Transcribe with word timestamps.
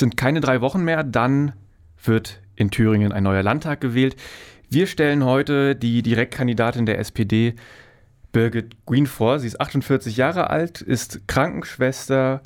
sind 0.00 0.16
keine 0.16 0.40
drei 0.40 0.60
Wochen 0.60 0.82
mehr, 0.82 1.04
dann 1.04 1.52
wird 2.02 2.40
in 2.56 2.70
Thüringen 2.70 3.12
ein 3.12 3.22
neuer 3.22 3.42
Landtag 3.42 3.80
gewählt. 3.80 4.16
Wir 4.68 4.86
stellen 4.86 5.24
heute 5.24 5.76
die 5.76 6.02
Direktkandidatin 6.02 6.86
der 6.86 6.98
SPD, 6.98 7.54
Birgit 8.32 8.84
Green, 8.86 9.06
vor. 9.06 9.38
Sie 9.38 9.46
ist 9.46 9.60
48 9.60 10.16
Jahre 10.16 10.50
alt, 10.50 10.80
ist 10.80 11.26
Krankenschwester, 11.26 12.42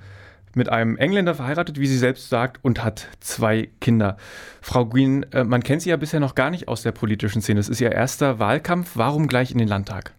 mit 0.54 0.68
einem 0.68 0.96
Engländer 0.96 1.34
verheiratet, 1.34 1.78
wie 1.80 1.86
sie 1.86 1.98
selbst 1.98 2.28
sagt, 2.28 2.64
und 2.64 2.84
hat 2.84 3.08
zwei 3.20 3.70
Kinder. 3.80 4.16
Frau 4.60 4.86
Green, 4.86 5.24
äh, 5.32 5.44
man 5.44 5.62
kennt 5.62 5.82
sie 5.82 5.90
ja 5.90 5.96
bisher 5.96 6.20
noch 6.20 6.34
gar 6.34 6.50
nicht 6.50 6.68
aus 6.68 6.82
der 6.82 6.92
politischen 6.92 7.42
Szene. 7.42 7.60
Es 7.60 7.68
ist 7.68 7.80
ihr 7.80 7.92
erster 7.92 8.38
Wahlkampf. 8.38 8.92
Warum 8.94 9.26
gleich 9.26 9.50
in 9.50 9.58
den 9.58 9.68
Landtag? 9.68 10.14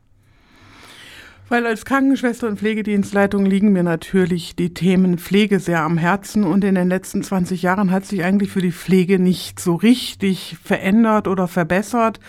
Weil 1.48 1.68
als 1.68 1.86
Krankenschwester 1.86 2.48
und 2.48 2.58
Pflegedienstleitung 2.58 3.46
liegen 3.46 3.72
mir 3.72 3.84
natürlich 3.84 4.56
die 4.56 4.74
Themen 4.74 5.20
Pflege 5.20 5.60
sehr 5.60 5.82
am 5.82 6.00
Herzen 6.00 6.44
und 6.44 6.64
in 6.64 6.74
den 6.74 6.90
letzten 6.90 7.22
20 7.22 7.62
Jahren 7.62 7.92
hat 7.92 8.04
sich 8.04 8.24
eigentlich 8.24 8.50
für 8.50 8.62
die 8.62 8.72
Pflege 8.72 9.20
nicht 9.20 9.60
so 9.60 9.76
richtig 9.76 10.58
verändert 10.64 11.28
oder 11.28 11.48
verbessert. 11.48 12.20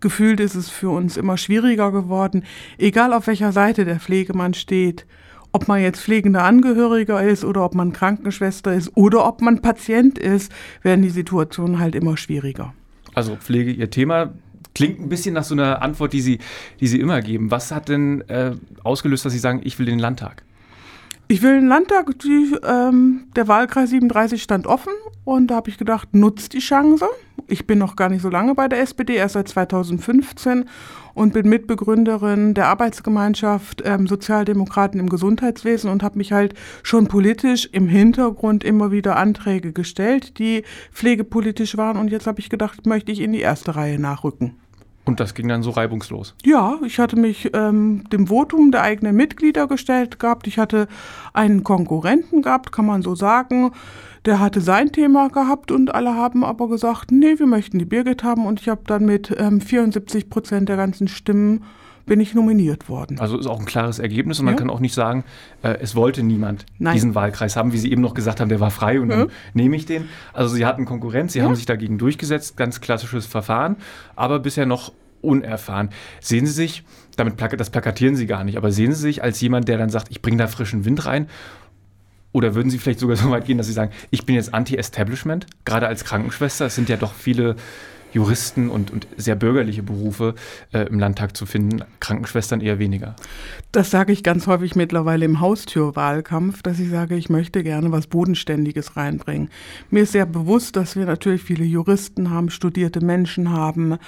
Gefühlt 0.00 0.40
ist 0.40 0.56
es 0.56 0.68
für 0.68 0.90
uns 0.90 1.16
immer 1.16 1.38
schwieriger 1.38 1.90
geworden, 1.90 2.44
egal 2.76 3.14
auf 3.14 3.28
welcher 3.28 3.52
Seite 3.52 3.86
der 3.86 3.98
Pflege 3.98 4.34
man 4.34 4.52
steht. 4.52 5.06
Ob 5.52 5.68
man 5.68 5.80
jetzt 5.80 6.02
pflegender 6.02 6.44
Angehöriger 6.44 7.22
ist 7.22 7.46
oder 7.46 7.64
ob 7.64 7.74
man 7.74 7.94
Krankenschwester 7.94 8.74
ist 8.74 8.94
oder 8.94 9.26
ob 9.26 9.40
man 9.40 9.62
Patient 9.62 10.18
ist, 10.18 10.52
werden 10.82 11.00
die 11.00 11.08
Situationen 11.08 11.78
halt 11.78 11.94
immer 11.94 12.18
schwieriger. 12.18 12.74
Also 13.14 13.36
Pflege 13.36 13.72
Ihr 13.72 13.88
Thema. 13.88 14.34
Klingt 14.76 15.00
ein 15.00 15.08
bisschen 15.08 15.32
nach 15.32 15.42
so 15.42 15.54
einer 15.54 15.80
Antwort, 15.80 16.12
die 16.12 16.20
Sie, 16.20 16.38
die 16.80 16.86
Sie 16.86 17.00
immer 17.00 17.22
geben. 17.22 17.50
Was 17.50 17.72
hat 17.72 17.88
denn 17.88 18.20
äh, 18.28 18.52
ausgelöst, 18.84 19.24
dass 19.24 19.32
Sie 19.32 19.38
sagen, 19.38 19.62
ich 19.64 19.78
will 19.78 19.86
den 19.86 19.98
Landtag? 19.98 20.42
Ich 21.28 21.40
will 21.40 21.54
den 21.54 21.66
Landtag, 21.66 22.18
die, 22.18 22.54
ähm, 22.62 23.24
der 23.34 23.48
Wahlkreis 23.48 23.88
37 23.88 24.42
stand 24.42 24.66
offen 24.66 24.92
und 25.24 25.46
da 25.46 25.56
habe 25.56 25.70
ich 25.70 25.78
gedacht, 25.78 26.14
nutzt 26.14 26.52
die 26.52 26.58
Chance. 26.58 27.06
Ich 27.48 27.66
bin 27.66 27.78
noch 27.78 27.96
gar 27.96 28.10
nicht 28.10 28.20
so 28.20 28.28
lange 28.28 28.54
bei 28.54 28.68
der 28.68 28.80
SPD, 28.80 29.14
erst 29.14 29.32
seit 29.32 29.48
2015 29.48 30.66
und 31.14 31.32
bin 31.32 31.48
Mitbegründerin 31.48 32.52
der 32.52 32.68
Arbeitsgemeinschaft 32.68 33.82
ähm, 33.86 34.06
Sozialdemokraten 34.06 35.00
im 35.00 35.08
Gesundheitswesen 35.08 35.88
und 35.88 36.02
habe 36.02 36.18
mich 36.18 36.32
halt 36.32 36.52
schon 36.82 37.08
politisch 37.08 37.66
im 37.72 37.88
Hintergrund 37.88 38.62
immer 38.62 38.90
wieder 38.90 39.16
Anträge 39.16 39.72
gestellt, 39.72 40.38
die 40.38 40.64
pflegepolitisch 40.92 41.78
waren. 41.78 41.96
Und 41.96 42.10
jetzt 42.10 42.26
habe 42.26 42.40
ich 42.40 42.50
gedacht, 42.50 42.84
möchte 42.84 43.10
ich 43.10 43.20
in 43.20 43.32
die 43.32 43.40
erste 43.40 43.74
Reihe 43.74 43.98
nachrücken. 43.98 44.56
Und 45.06 45.20
das 45.20 45.34
ging 45.34 45.46
dann 45.46 45.62
so 45.62 45.70
reibungslos? 45.70 46.34
Ja, 46.44 46.80
ich 46.84 46.98
hatte 46.98 47.16
mich 47.16 47.50
ähm, 47.54 48.02
dem 48.12 48.26
Votum 48.26 48.72
der 48.72 48.82
eigenen 48.82 49.14
Mitglieder 49.14 49.68
gestellt 49.68 50.18
gehabt. 50.18 50.48
Ich 50.48 50.58
hatte 50.58 50.88
einen 51.32 51.62
Konkurrenten 51.62 52.42
gehabt, 52.42 52.72
kann 52.72 52.86
man 52.86 53.02
so 53.02 53.14
sagen. 53.14 53.70
Der 54.24 54.40
hatte 54.40 54.60
sein 54.60 54.90
Thema 54.90 55.28
gehabt 55.28 55.70
und 55.70 55.94
alle 55.94 56.16
haben 56.16 56.42
aber 56.42 56.68
gesagt, 56.68 57.12
nee, 57.12 57.38
wir 57.38 57.46
möchten 57.46 57.78
die 57.78 57.84
Birgit 57.84 58.24
haben 58.24 58.46
und 58.46 58.60
ich 58.60 58.68
habe 58.68 58.82
dann 58.84 59.06
mit 59.06 59.32
ähm, 59.38 59.60
74 59.60 60.28
Prozent 60.28 60.68
der 60.68 60.76
ganzen 60.76 61.06
Stimmen 61.06 61.62
bin 62.06 62.20
ich 62.20 62.34
nominiert 62.34 62.88
worden. 62.88 63.18
Also 63.18 63.36
ist 63.36 63.46
auch 63.46 63.58
ein 63.58 63.66
klares 63.66 63.98
Ergebnis 63.98 64.38
und 64.38 64.46
ja. 64.46 64.52
man 64.52 64.58
kann 64.58 64.70
auch 64.70 64.80
nicht 64.80 64.94
sagen, 64.94 65.24
äh, 65.62 65.76
es 65.80 65.94
wollte 65.94 66.22
niemand 66.22 66.64
Nein. 66.78 66.94
diesen 66.94 67.14
Wahlkreis 67.14 67.56
haben, 67.56 67.72
wie 67.72 67.78
Sie 67.78 67.90
eben 67.90 68.00
noch 68.00 68.14
gesagt 68.14 68.40
haben, 68.40 68.48
der 68.48 68.60
war 68.60 68.70
frei 68.70 69.00
und 69.00 69.10
ja. 69.10 69.16
dann 69.18 69.30
nehme 69.54 69.76
ich 69.76 69.86
den. 69.86 70.08
Also 70.32 70.54
Sie 70.54 70.64
hatten 70.64 70.84
Konkurrenz, 70.84 71.32
Sie 71.32 71.40
ja. 71.40 71.44
haben 71.44 71.56
sich 71.56 71.66
dagegen 71.66 71.98
durchgesetzt, 71.98 72.56
ganz 72.56 72.80
klassisches 72.80 73.26
Verfahren, 73.26 73.76
aber 74.14 74.38
bisher 74.38 74.66
noch 74.66 74.92
unerfahren. 75.20 75.90
Sehen 76.20 76.46
Sie 76.46 76.52
sich, 76.52 76.84
damit 77.16 77.34
das 77.58 77.70
plakatieren 77.70 78.14
Sie 78.14 78.26
gar 78.26 78.44
nicht, 78.44 78.56
aber 78.56 78.70
sehen 78.70 78.92
Sie 78.92 79.00
sich 79.00 79.22
als 79.22 79.40
jemand, 79.40 79.66
der 79.66 79.76
dann 79.76 79.90
sagt, 79.90 80.06
ich 80.10 80.22
bringe 80.22 80.36
da 80.36 80.46
frischen 80.46 80.84
Wind 80.84 81.04
rein 81.06 81.28
oder 82.32 82.54
würden 82.54 82.70
Sie 82.70 82.78
vielleicht 82.78 83.00
sogar 83.00 83.16
so 83.16 83.30
weit 83.30 83.46
gehen, 83.46 83.58
dass 83.58 83.66
Sie 83.66 83.72
sagen, 83.72 83.92
ich 84.10 84.26
bin 84.26 84.36
jetzt 84.36 84.54
Anti-Establishment, 84.54 85.46
gerade 85.64 85.88
als 85.88 86.04
Krankenschwester? 86.04 86.66
Es 86.66 86.76
sind 86.76 86.88
ja 86.88 86.96
doch 86.96 87.14
viele 87.14 87.56
Juristen 88.16 88.70
und, 88.70 88.90
und 88.90 89.06
sehr 89.18 89.36
bürgerliche 89.36 89.82
Berufe 89.82 90.34
äh, 90.72 90.88
im 90.88 90.98
Landtag 90.98 91.36
zu 91.36 91.44
finden, 91.44 91.84
Krankenschwestern 92.00 92.62
eher 92.62 92.78
weniger. 92.78 93.14
Das 93.72 93.90
sage 93.90 94.10
ich 94.10 94.22
ganz 94.22 94.46
häufig 94.46 94.74
mittlerweile 94.74 95.26
im 95.26 95.40
Haustürwahlkampf, 95.40 96.62
dass 96.62 96.78
ich 96.78 96.88
sage, 96.88 97.14
ich 97.14 97.28
möchte 97.28 97.62
gerne 97.62 97.92
was 97.92 98.06
Bodenständiges 98.06 98.96
reinbringen. 98.96 99.50
Mir 99.90 100.04
ist 100.04 100.12
sehr 100.12 100.24
bewusst, 100.24 100.76
dass 100.76 100.96
wir 100.96 101.04
natürlich 101.04 101.42
viele 101.42 101.64
Juristen 101.64 102.30
haben, 102.30 102.48
studierte 102.48 103.04
Menschen 103.04 103.52
haben, 103.52 103.98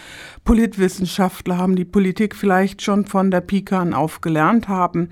Politwissenschaftler 0.43 1.59
haben, 1.59 1.77
die 1.77 1.85
Politik 1.85 2.35
vielleicht 2.35 2.81
schon 2.81 3.05
von 3.05 3.31
der 3.31 3.43
Pika 3.43 3.79
an 3.79 3.93
aufgelernt 3.93 4.69
haben, 4.69 5.11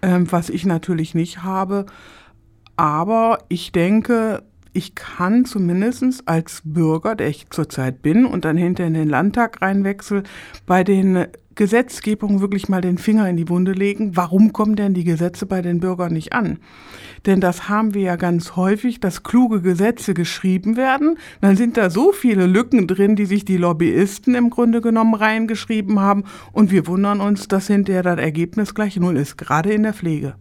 äh, 0.00 0.20
was 0.20 0.48
ich 0.48 0.64
natürlich 0.64 1.16
nicht 1.16 1.42
habe. 1.42 1.86
Aber 2.76 3.38
ich 3.48 3.72
denke, 3.72 4.44
ich 4.78 4.94
kann 4.94 5.44
zumindest 5.44 6.22
als 6.26 6.62
Bürger, 6.64 7.16
der 7.16 7.26
ich 7.26 7.50
zurzeit 7.50 8.00
bin 8.00 8.24
und 8.24 8.44
dann 8.44 8.56
hinter 8.56 8.86
in 8.86 8.94
den 8.94 9.08
Landtag 9.08 9.60
reinwechsel, 9.60 10.22
bei 10.66 10.84
den 10.84 11.26
Gesetzgebungen 11.56 12.40
wirklich 12.40 12.68
mal 12.68 12.80
den 12.80 12.96
Finger 12.96 13.28
in 13.28 13.36
die 13.36 13.48
Wunde 13.48 13.72
legen. 13.72 14.16
Warum 14.16 14.52
kommen 14.52 14.76
denn 14.76 14.94
die 14.94 15.02
Gesetze 15.02 15.46
bei 15.46 15.62
den 15.62 15.80
Bürgern 15.80 16.12
nicht 16.12 16.32
an? 16.32 16.60
Denn 17.26 17.40
das 17.40 17.68
haben 17.68 17.92
wir 17.92 18.02
ja 18.02 18.14
ganz 18.14 18.54
häufig, 18.54 19.00
dass 19.00 19.24
kluge 19.24 19.62
Gesetze 19.62 20.14
geschrieben 20.14 20.76
werden. 20.76 21.18
Dann 21.40 21.56
sind 21.56 21.76
da 21.76 21.90
so 21.90 22.12
viele 22.12 22.46
Lücken 22.46 22.86
drin, 22.86 23.16
die 23.16 23.26
sich 23.26 23.44
die 23.44 23.56
Lobbyisten 23.56 24.36
im 24.36 24.48
Grunde 24.48 24.80
genommen 24.80 25.14
reingeschrieben 25.14 25.98
haben. 25.98 26.22
Und 26.52 26.70
wir 26.70 26.86
wundern 26.86 27.20
uns, 27.20 27.48
dass 27.48 27.66
hinterher 27.66 28.04
das 28.04 28.20
Ergebnis 28.20 28.76
gleich 28.76 28.96
null 28.96 29.16
ist, 29.16 29.36
gerade 29.36 29.72
in 29.72 29.82
der 29.82 29.94
Pflege. 29.94 30.36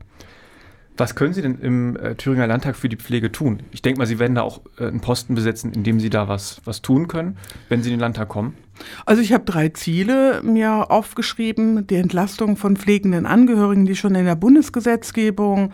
Was 0.98 1.14
können 1.14 1.34
Sie 1.34 1.44
denn 1.44 1.60
im 1.60 1.96
äh, 1.96 2.16
Thüringer 2.16 2.48
Landtag 2.48 2.76
für 2.76 2.90
die 2.90 2.96
Pflege 2.96 3.32
tun? 3.32 3.62
Ich 3.72 3.84
denke 3.84 4.00
mal, 4.00 4.08
Sie 4.08 4.18
werden 4.18 4.34
da 4.34 4.42
auch 4.42 4.62
äh, 4.80 4.88
einen 4.88 5.00
Posten 5.00 5.36
besetzen, 5.36 5.72
in 5.72 5.84
dem 5.84 6.00
Sie 6.00 6.10
da 6.10 6.28
was, 6.28 6.60
was 6.66 6.82
tun 6.82 7.08
können, 7.08 7.38
wenn 7.70 7.84
Sie 7.84 7.90
in 7.90 7.98
den 7.98 8.02
Landtag 8.02 8.30
kommen. 8.30 8.56
Also 9.06 9.22
ich 9.22 9.32
habe 9.32 9.46
drei 9.46 9.70
Ziele 9.70 10.42
mir 10.44 10.90
aufgeschrieben. 10.90 11.86
Die 11.88 11.96
Entlastung 11.96 12.58
von 12.58 12.78
pflegenden 12.78 13.26
Angehörigen, 13.28 13.86
die 13.86 13.96
schon 13.96 14.16
in 14.16 14.26
der 14.26 14.36
Bundesgesetzgebung 14.36 15.72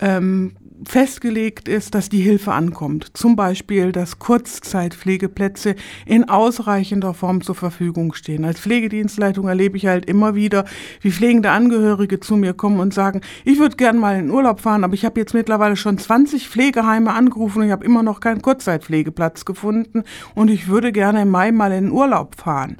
ähm, 0.00 0.52
festgelegt 0.86 1.68
ist, 1.68 1.94
dass 1.94 2.08
die 2.08 2.20
Hilfe 2.20 2.52
ankommt. 2.52 3.10
Zum 3.14 3.36
Beispiel, 3.36 3.92
dass 3.92 4.18
Kurzzeitpflegeplätze 4.18 5.76
in 6.06 6.28
ausreichender 6.28 7.14
Form 7.14 7.42
zur 7.42 7.54
Verfügung 7.54 8.14
stehen. 8.14 8.44
Als 8.44 8.60
Pflegedienstleitung 8.60 9.48
erlebe 9.48 9.76
ich 9.76 9.86
halt 9.86 10.06
immer 10.06 10.34
wieder, 10.34 10.64
wie 11.00 11.10
pflegende 11.10 11.50
Angehörige 11.50 12.20
zu 12.20 12.36
mir 12.36 12.54
kommen 12.54 12.80
und 12.80 12.94
sagen, 12.94 13.20
ich 13.44 13.58
würde 13.58 13.76
gern 13.76 13.98
mal 13.98 14.18
in 14.18 14.30
Urlaub 14.30 14.60
fahren, 14.60 14.84
aber 14.84 14.94
ich 14.94 15.04
habe 15.04 15.20
jetzt 15.20 15.34
mittlerweile 15.34 15.76
schon 15.76 15.98
20 15.98 16.48
Pflegeheime 16.48 17.12
angerufen 17.12 17.60
und 17.60 17.66
ich 17.66 17.72
habe 17.72 17.84
immer 17.84 18.02
noch 18.02 18.20
keinen 18.20 18.42
Kurzzeitpflegeplatz 18.42 19.44
gefunden 19.44 20.04
und 20.34 20.48
ich 20.48 20.68
würde 20.68 20.92
gerne 20.92 21.22
im 21.22 21.30
Mai 21.30 21.52
mal 21.52 21.72
in 21.72 21.90
Urlaub 21.90 22.36
fahren. 22.36 22.76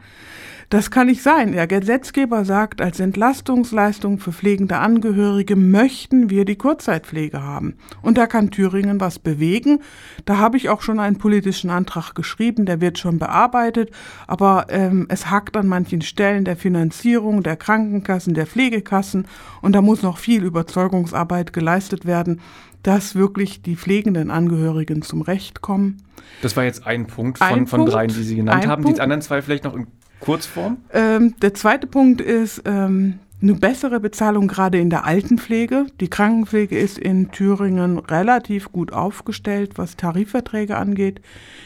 Das 0.71 0.93
kann 0.93 1.09
nicht 1.09 1.21
sein. 1.21 1.51
Der 1.51 1.67
Gesetzgeber 1.67 2.45
sagt, 2.45 2.81
als 2.81 3.01
Entlastungsleistung 3.01 4.21
für 4.21 4.33
pflegende 4.33 4.77
Angehörige 4.77 5.57
möchten 5.57 6.31
wir 6.31 6.45
die 6.45 6.55
Kurzzeitpflege 6.55 7.43
haben. 7.43 7.75
Und 8.03 8.17
da 8.17 8.29
kann 8.29 8.53
Thüringen 8.53 9.01
was 9.01 9.19
bewegen. 9.19 9.81
Da 10.27 10.39
habe 10.39 10.57
ich 10.57 10.69
auch 10.69 10.81
schon 10.81 11.01
einen 11.01 11.19
politischen 11.19 11.71
Antrag 11.71 12.15
geschrieben, 12.15 12.67
der 12.67 12.81
wird 12.81 13.01
schon 13.01 13.19
bearbeitet, 13.19 13.91
aber 14.29 14.69
ähm, 14.71 15.07
es 15.09 15.29
hakt 15.29 15.57
an 15.57 15.67
manchen 15.67 16.03
Stellen 16.03 16.45
der 16.45 16.57
Finanzierung 16.57 17.43
der 17.43 17.57
Krankenkassen, 17.57 18.35
der 18.35 18.47
Pflegekassen 18.47 19.27
und 19.63 19.73
da 19.73 19.83
muss 19.83 20.03
noch 20.03 20.19
viel 20.19 20.45
Überzeugungsarbeit 20.45 21.53
geleistet 21.53 22.07
werden 22.07 22.41
dass 22.83 23.15
wirklich 23.15 23.61
die 23.61 23.77
pflegenden 23.77 24.31
Angehörigen 24.31 25.03
zum 25.03 25.21
Recht 25.21 25.61
kommen. 25.61 26.03
Das 26.41 26.57
war 26.57 26.65
jetzt 26.65 26.87
ein 26.87 27.07
Punkt 27.07 27.37
von, 27.37 27.47
ein 27.47 27.67
von 27.67 27.81
Punkt, 27.81 27.93
dreien, 27.93 28.09
die 28.09 28.23
Sie 28.23 28.37
genannt 28.37 28.67
haben. 28.67 28.83
Punkt. 28.83 28.97
Die 28.97 29.03
anderen 29.03 29.21
zwei 29.21 29.43
vielleicht 29.43 29.65
noch 29.65 29.75
in 29.75 29.87
Kurzform? 30.21 30.79
Ähm, 30.93 31.35
der 31.41 31.55
zweite 31.55 31.87
Punkt 31.87 32.21
ist 32.21 32.63
ähm, 32.67 33.19
eine 33.43 33.55
bessere 33.55 34.01
Bezahlung 34.01 34.49
gerade 34.49 34.79
in 34.79 34.91
der 34.91 35.07
Altenpflege. 35.07 35.87
Die 36.01 36.09
Krankenpflege 36.09 36.79
ist 36.79 36.99
in 36.99 37.31
Thüringen 37.31 37.99
relativ 37.99 38.71
gut 38.71 38.93
aufgestellt, 38.93 39.73
was 39.77 39.97
Tarifverträge 39.97 40.77
angeht. 40.77 41.23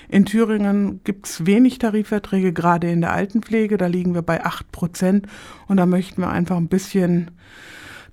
In 0.09 0.25
Thüringen 0.25 1.01
gibt 1.03 1.27
es 1.27 1.47
wenig 1.47 1.79
Tarifverträge, 1.79 2.53
gerade 2.53 2.91
in 2.91 3.01
der 3.01 3.13
Altenpflege. 3.13 3.77
Da 3.77 3.87
liegen 3.87 4.15
wir 4.15 4.23
bei 4.23 4.45
8 4.45 4.71
Prozent. 4.71 5.27
Und 5.67 5.79
da 5.79 5.87
möchten 5.87 6.21
wir 6.21 6.31
einfach 6.31 6.57
ein 6.57 6.69
bisschen 6.69 7.33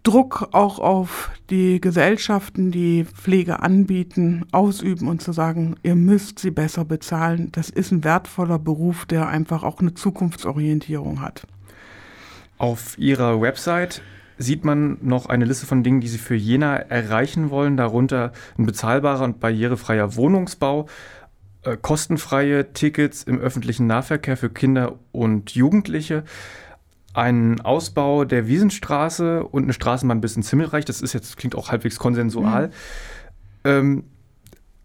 Druck 0.04 0.50
auch 0.52 0.80
auf 0.80 1.30
die 1.50 1.80
Gesellschaften, 1.80 2.72
die 2.72 3.06
Pflege 3.06 3.62
anbieten, 3.62 4.46
ausüben 4.52 5.08
und 5.08 5.22
zu 5.22 5.32
sagen, 5.32 5.76
ihr 5.84 5.96
müsst 5.96 6.40
sie 6.40 6.50
besser 6.50 6.86
bezahlen. 6.86 7.52
Das 7.52 7.70
ist 7.70 7.92
ein 7.92 8.04
wertvoller 8.04 8.58
Beruf, 8.58 9.06
der 9.06 9.28
einfach 9.28 9.64
auch 9.64 9.80
eine 9.80 9.94
Zukunftsorientierung 9.94 11.22
hat. 11.22 11.46
Auf 12.58 12.98
Ihrer 12.98 13.42
Website 13.42 14.02
sieht 14.38 14.66
man 14.66 14.98
noch 15.02 15.28
eine 15.28 15.46
Liste 15.46 15.66
von 15.66 15.84
Dingen, 15.84 16.02
die 16.02 16.08
Sie 16.08 16.18
für 16.18 16.36
Jena 16.36 16.78
erreichen 16.78 17.50
wollen, 17.50 17.78
darunter 17.78 18.32
ein 18.58 18.66
bezahlbarer 18.66 19.24
und 19.24 19.40
barrierefreier 19.40 20.16
Wohnungsbau, 20.16 20.88
äh, 21.64 21.78
kostenfreie 21.78 22.74
Tickets 22.74 23.24
im 23.24 23.40
öffentlichen 23.40 23.88
Nahverkehr 23.88 24.38
für 24.38 24.50
Kinder 24.50 25.00
und 25.12 25.52
Jugendliche, 25.52 26.24
einen 27.14 27.62
Ausbau 27.62 28.26
der 28.26 28.48
Wiesenstraße 28.48 29.44
und 29.44 29.64
eine 29.64 29.74
Straßenbahn 29.74 30.22
bis 30.22 30.36
ins 30.36 30.50
Himmelreich. 30.50 30.86
Das 30.86 31.02
ist 31.02 31.14
jetzt, 31.14 31.38
klingt 31.38 31.56
auch 31.56 31.72
halbwegs 31.72 32.00
konsensual. 32.00 32.68
Mhm. 32.68 32.72
Ähm, 33.64 34.04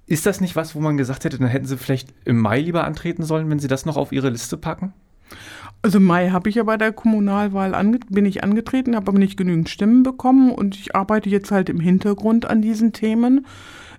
Ist 0.07 0.27
das 0.27 0.41
nicht 0.41 0.57
was, 0.57 0.75
wo 0.75 0.81
man 0.81 0.97
gesagt 0.97 1.25
hätte, 1.25 1.39
dann 1.39 1.49
hätten 1.49 1.67
Sie 1.67 1.77
vielleicht 1.77 2.15
im 2.25 2.39
Mai 2.41 2.61
lieber 2.61 2.85
antreten 2.85 3.23
sollen, 3.23 3.49
wenn 3.51 3.59
Sie 3.59 3.69
das 3.69 3.87
noch 3.87 3.97
auf 3.97 4.13
Ihre 4.13 4.31
Liste 4.31 4.57
packen? 4.57 4.93
Also 5.83 5.99
im 5.99 6.05
Mai 6.05 6.31
habe 6.31 6.49
ich 6.49 6.57
ja 6.57 6.63
bei 6.65 6.77
der 6.77 6.93
Kommunalwahl 6.93 7.73
bin 8.09 8.27
ich 8.27 8.43
angetreten, 8.43 8.97
habe 8.97 9.09
aber 9.09 9.19
nicht 9.19 9.37
genügend 9.37 9.69
Stimmen 9.69 10.03
bekommen 10.03 10.51
und 10.51 10.75
ich 10.75 10.97
arbeite 10.97 11.29
jetzt 11.29 11.51
halt 11.51 11.69
im 11.69 11.81
Hintergrund 11.81 12.47
an 12.47 12.63
diesen 12.63 12.93
Themen 12.93 13.47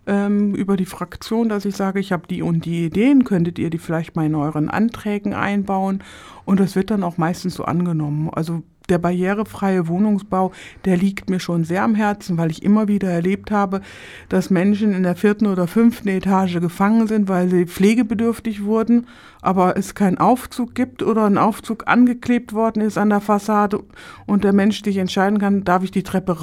ähm, 0.07 0.56
über 0.56 0.77
die 0.77 0.86
Fraktion, 0.86 1.50
dass 1.50 1.65
ich 1.65 1.75
sage, 1.75 2.00
ich 2.00 2.12
habe 2.12 2.27
die 2.27 2.42
und 2.42 2.65
die 2.65 2.86
Ideen, 2.86 3.24
könntet 3.24 3.59
ihr 3.59 3.69
die 3.69 3.77
vielleicht 3.77 4.15
mal 4.15 4.25
in 4.25 4.36
euren 4.36 4.69
Anträgen 4.69 5.33
einbauen 5.33 6.04
und 6.45 6.59
das 6.59 6.75
wird 6.75 6.89
dann 6.89 7.04
auch 7.04 7.18
meistens 7.18 7.56
so 7.56 7.65
angenommen. 7.65 8.30
Also 8.31 8.63
der 8.89 9.00
barrierefreie 9.00 9.88
Wohnungsbau, 9.88 10.51
der 10.86 10.98
liegt 10.98 11.30
mir 11.30 11.39
schon 11.39 11.65
sehr 11.65 11.83
am 11.83 11.95
Herzen, 11.95 12.38
weil 12.38 12.51
ich 12.51 12.63
immer 12.63 12.88
wieder 12.88 13.09
erlebt 13.09 13.51
habe, 13.51 13.81
dass 14.30 14.50
Menschen 14.50 14.94
in 14.94 15.04
der 15.04 15.15
vierten 15.15 15.48
oder 15.48 15.68
fünften 15.68 16.07
Etage 16.07 16.59
gefangen 16.59 17.07
sind, 17.07 17.27
weil 17.27 17.50
sie 17.50 17.65
pflegebedürftig 17.65 18.63
wurden, 18.63 19.07
aber 19.42 19.77
es 19.77 19.95
keinen 19.95 20.18
Aufzug 20.18 20.74
gibt 20.74 21.04
oder 21.04 21.25
ein 21.25 21.38
Aufzug 21.38 21.88
angeklebt 21.88 22.54
worden 22.54 22.81
ist 22.81 22.98
an 22.98 23.09
der 23.09 23.21
Fassade 23.21 23.83
und 24.25 24.44
der 24.44 24.54
Mensch 24.54 24.81
sich 24.83 24.98
entscheiden 24.98 25.39
kann, 25.39 25.63
darf 25.63 25.83
ich 25.83 25.92
die 25.92 26.04
Treppe 26.04 26.42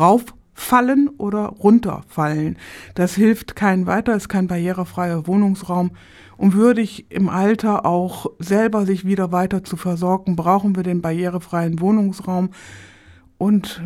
rauffallen 0.54 1.08
oder 1.18 1.46
runterfallen. 1.46 2.56
Das 2.94 3.14
hilft 3.14 3.56
keinen 3.56 3.86
weiter, 3.86 4.14
ist 4.14 4.28
kein 4.28 4.46
barrierefreier 4.46 5.26
Wohnungsraum. 5.26 5.92
Und 6.36 6.54
würdig 6.54 7.06
im 7.10 7.28
Alter 7.28 7.86
auch 7.86 8.26
selber 8.40 8.86
sich 8.86 9.06
wieder 9.06 9.30
weiter 9.30 9.62
zu 9.62 9.76
versorgen, 9.76 10.34
brauchen 10.34 10.74
wir 10.74 10.82
den 10.82 11.00
barrierefreien 11.00 11.80
Wohnungsraum. 11.80 12.50
Und 13.38 13.82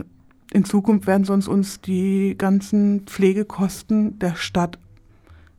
in 0.52 0.64
Zukunft 0.64 1.06
werden 1.06 1.24
sonst 1.24 1.46
uns 1.46 1.82
die 1.82 2.36
ganzen 2.38 3.02
Pflegekosten 3.06 4.18
der 4.18 4.34
Stadt 4.34 4.78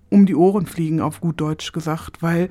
um 0.09 0.25
die 0.25 0.35
Ohren 0.35 0.65
fliegen, 0.65 1.01
auf 1.01 1.21
gut 1.21 1.39
Deutsch 1.39 1.71
gesagt, 1.71 2.23
weil 2.23 2.47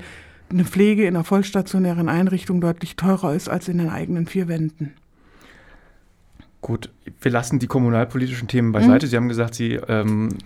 eine 0.49 0.63
Pflege 0.63 1.05
in 1.05 1.15
einer 1.15 1.25
vollstationären 1.25 2.07
Einrichtung 2.07 2.61
deutlich 2.61 2.95
teurer 2.95 3.33
ist 3.35 3.49
als 3.49 3.67
in 3.67 3.77
den 3.77 3.89
eigenen 3.89 4.25
vier 4.25 4.47
Wänden. 4.47 4.93
Gut, 6.61 6.89
wir 7.21 7.31
lassen 7.31 7.59
die 7.59 7.67
kommunalpolitischen 7.67 8.47
Themen 8.47 8.71
beiseite. 8.71 9.05
Mhm. 9.05 9.09
Sie 9.09 9.15
haben 9.15 9.29
gesagt, 9.29 9.55
Sie 9.55 9.73
ähm, 9.75 10.37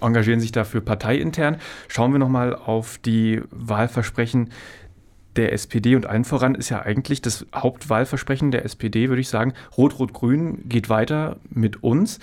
engagieren 0.00 0.40
sich 0.40 0.52
dafür 0.52 0.80
parteiintern. 0.80 1.56
Schauen 1.88 2.12
wir 2.12 2.18
nochmal 2.18 2.54
auf 2.54 2.98
die 2.98 3.42
Wahlversprechen 3.50 4.50
der 5.36 5.52
SPD 5.52 5.94
und 5.94 6.06
allen 6.06 6.24
voran 6.24 6.54
ist 6.54 6.68
ja 6.68 6.82
eigentlich 6.82 7.22
das 7.22 7.46
Hauptwahlversprechen 7.54 8.50
der 8.50 8.64
SPD, 8.64 9.08
würde 9.08 9.20
ich 9.20 9.28
sagen, 9.28 9.52
Rot-Rot-Grün 9.76 10.68
geht 10.68 10.88
weiter 10.88 11.36
mit 11.48 11.82
uns. 11.82 12.18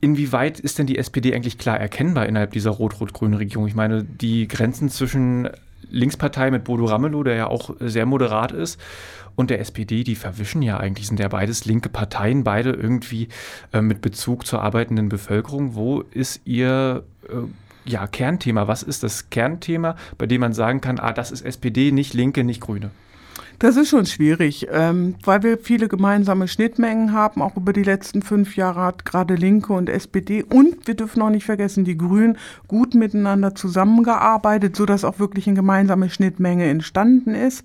Inwieweit 0.00 0.58
ist 0.58 0.80
denn 0.80 0.86
die 0.88 0.98
SPD 0.98 1.32
eigentlich 1.32 1.58
klar 1.58 1.78
erkennbar 1.78 2.26
innerhalb 2.26 2.50
dieser 2.50 2.72
rot-rot-grünen 2.72 3.34
Regierung? 3.34 3.68
Ich 3.68 3.76
meine, 3.76 4.02
die 4.02 4.48
Grenzen 4.48 4.88
zwischen 4.88 5.48
Linkspartei 5.90 6.50
mit 6.50 6.64
Bodo 6.64 6.86
Ramelow, 6.86 7.22
der 7.22 7.36
ja 7.36 7.46
auch 7.46 7.70
sehr 7.78 8.04
moderat 8.04 8.50
ist, 8.50 8.80
und 9.36 9.50
der 9.50 9.60
SPD, 9.60 10.04
die 10.04 10.14
verwischen 10.14 10.62
ja 10.62 10.78
eigentlich, 10.78 11.08
sind 11.08 11.20
ja 11.20 11.28
beides 11.28 11.64
linke 11.64 11.88
Parteien, 11.88 12.44
beide 12.44 12.70
irgendwie 12.70 13.28
äh, 13.72 13.80
mit 13.80 14.00
Bezug 14.00 14.46
zur 14.46 14.62
arbeitenden 14.62 15.08
Bevölkerung. 15.08 15.74
Wo 15.74 16.00
ist 16.00 16.40
ihr 16.44 17.04
äh, 17.28 17.90
ja, 17.90 18.06
Kernthema? 18.06 18.68
Was 18.68 18.82
ist 18.82 19.02
das 19.02 19.30
Kernthema, 19.30 19.96
bei 20.18 20.26
dem 20.26 20.40
man 20.40 20.52
sagen 20.52 20.80
kann, 20.80 20.98
ah, 20.98 21.12
das 21.12 21.30
ist 21.30 21.42
SPD, 21.42 21.92
nicht 21.92 22.14
Linke, 22.14 22.44
nicht 22.44 22.60
Grüne? 22.60 22.90
Das 23.62 23.76
ist 23.76 23.90
schon 23.90 24.06
schwierig, 24.06 24.66
ähm, 24.72 25.14
weil 25.22 25.44
wir 25.44 25.56
viele 25.56 25.86
gemeinsame 25.86 26.48
Schnittmengen 26.48 27.12
haben. 27.12 27.40
Auch 27.40 27.56
über 27.56 27.72
die 27.72 27.84
letzten 27.84 28.20
fünf 28.20 28.56
Jahre 28.56 28.80
hat 28.80 29.04
gerade 29.04 29.36
Linke 29.36 29.72
und 29.72 29.88
SPD 29.88 30.42
und 30.42 30.88
wir 30.88 30.94
dürfen 30.94 31.22
auch 31.22 31.30
nicht 31.30 31.46
vergessen, 31.46 31.84
die 31.84 31.96
Grünen 31.96 32.38
gut 32.66 32.96
miteinander 32.96 33.54
zusammengearbeitet, 33.54 34.74
sodass 34.74 35.04
auch 35.04 35.20
wirklich 35.20 35.46
eine 35.46 35.54
gemeinsame 35.54 36.10
Schnittmenge 36.10 36.64
entstanden 36.64 37.36
ist. 37.36 37.64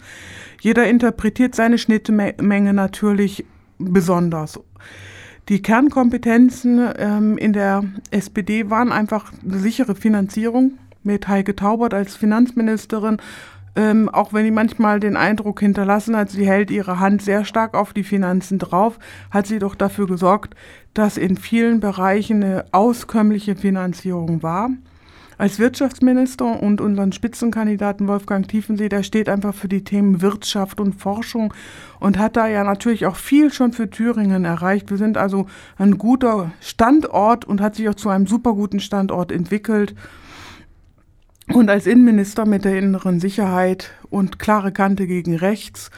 Jeder 0.62 0.88
interpretiert 0.88 1.56
seine 1.56 1.80
Schnittmenge 1.80 2.74
natürlich 2.76 3.44
besonders. 3.80 4.60
Die 5.50 5.64
Kernkompetenzen 5.64 6.92
ähm, 6.96 7.40
in 7.40 7.54
der 7.54 7.84
SPD 8.12 8.70
waren 8.70 8.92
einfach 8.92 9.34
eine 9.44 9.58
sichere 9.58 9.96
Finanzierung 9.96 10.74
mit 11.02 11.28
Heike 11.28 11.56
Taubert 11.56 11.96
als 11.96 12.16
Finanzministerin 12.16 13.18
ähm, 13.78 14.10
auch 14.10 14.34
wenn 14.34 14.44
die 14.44 14.52
manchmal 14.52 15.00
den 15.00 15.16
Eindruck 15.16 15.60
hinterlassen 15.60 16.18
hat, 16.18 16.32
sie 16.32 16.48
hält 16.48 16.72
ihre 16.72 17.00
Hand 17.00 17.22
sehr 17.22 17.46
stark 17.46 17.76
auf 17.76 17.94
die 17.94 18.04
Finanzen 18.04 18.58
drauf, 18.58 18.98
hat 19.30 19.46
sie 19.46 19.60
doch 19.60 19.76
dafür 19.76 20.08
gesorgt, 20.08 20.56
dass 20.96 21.16
in 21.16 21.38
vielen 21.38 21.80
Bereichen 21.80 22.44
eine 22.44 22.66
auskömmliche 22.72 23.56
Finanzierung 23.56 24.42
war. 24.42 24.72
Als 25.38 25.60
Wirtschaftsminister 25.60 26.60
und 26.60 26.82
unseren 26.82 27.12
Spitzenkandidaten 27.12 28.08
Wolfgang 28.08 28.48
Tiefensee, 28.48 28.90
der 28.90 29.04
steht 29.04 29.30
einfach 29.30 29.54
für 29.54 29.68
die 29.68 29.84
Themen 29.84 30.24
Wirtschaft 30.24 30.80
und 30.80 30.94
Forschung 30.94 31.54
und 32.00 32.18
hat 32.18 32.36
da 32.36 32.48
ja 32.48 32.64
natürlich 32.64 33.06
auch 33.06 33.16
viel 33.16 33.54
schon 33.54 33.74
für 33.74 33.92
Thüringen 33.92 34.46
erreicht. 34.46 34.90
Wir 34.90 34.98
sind 34.98 35.16
also 35.16 35.46
ein 35.78 36.00
guter 36.00 36.52
Standort 36.60 37.46
und 37.46 37.62
hat 37.62 37.76
sich 37.76 37.88
auch 37.88 37.94
zu 37.94 38.10
einem 38.10 38.26
super 38.26 38.54
guten 38.54 38.80
Standort 38.80 39.32
entwickelt. 39.32 39.94
Und 41.54 41.70
als 41.70 41.88
Innenminister 41.88 42.46
mit 42.46 42.66
der 42.66 42.78
inneren 42.78 43.20
Sicherheit 43.20 43.92
und 44.10 44.40
klare 44.40 44.72
Kante 44.72 45.08
gegen 45.08 45.36
rechts, 45.36 45.90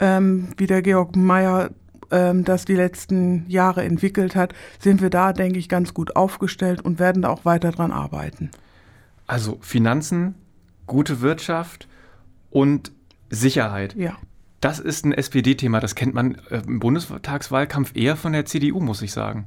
ähm, 0.00 0.48
wie 0.56 0.66
der 0.66 0.82
Georg 0.82 1.16
Mayer 1.16 1.70
ähm, 2.10 2.44
das 2.44 2.64
die 2.64 2.74
letzten 2.74 3.44
Jahre 3.48 3.84
entwickelt 3.84 4.34
hat, 4.34 4.54
sind 4.78 5.00
wir 5.00 5.10
da, 5.10 5.32
denke 5.32 5.58
ich, 5.58 5.68
ganz 5.68 5.94
gut 5.94 6.16
aufgestellt 6.16 6.80
und 6.80 6.98
werden 6.98 7.22
da 7.22 7.28
auch 7.28 7.44
weiter 7.44 7.70
dran 7.70 7.92
arbeiten. 7.92 8.50
Also 9.26 9.58
Finanzen, 9.60 10.34
gute 10.86 11.20
Wirtschaft 11.20 11.88
und 12.50 12.92
Sicherheit. 13.30 13.94
Ja. 13.94 14.16
Das 14.60 14.80
ist 14.80 15.04
ein 15.04 15.12
SPD-Thema, 15.12 15.80
das 15.80 15.94
kennt 15.94 16.14
man 16.14 16.36
äh, 16.50 16.62
im 16.66 16.80
Bundestagswahlkampf 16.80 17.94
eher 17.94 18.16
von 18.16 18.32
der 18.32 18.44
CDU, 18.46 18.80
muss 18.80 19.02
ich 19.02 19.12
sagen. 19.12 19.46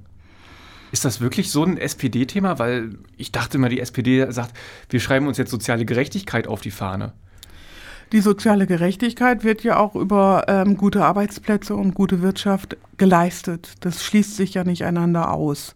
Ist 0.92 1.06
das 1.06 1.22
wirklich 1.22 1.52
so 1.52 1.64
ein 1.64 1.78
SPD-Thema? 1.78 2.60
Weil 2.60 2.98
ich 3.18 3.32
dachte 3.32 3.58
immer, 3.58 3.70
die 3.70 3.80
SPD 3.80 4.30
sagt, 4.30 4.54
wir 4.90 5.00
schreiben 5.00 5.28
uns 5.28 5.38
jetzt 5.38 5.52
soziale 5.52 5.86
Gerechtigkeit 5.86 6.48
auf 6.48 6.62
die 6.62 6.72
Fahne. 6.72 7.14
Die 8.12 8.20
soziale 8.20 8.68
Gerechtigkeit 8.68 9.46
wird 9.46 9.64
ja 9.64 9.78
auch 9.78 9.96
über 9.96 10.44
ähm, 10.50 10.76
gute 10.76 11.06
Arbeitsplätze 11.06 11.76
und 11.76 11.94
gute 11.94 12.22
Wirtschaft 12.22 12.76
geleistet. 12.98 13.76
Das 13.80 14.04
schließt 14.04 14.36
sich 14.36 14.54
ja 14.54 14.66
nicht 14.66 14.84
einander 14.84 15.32
aus. 15.32 15.76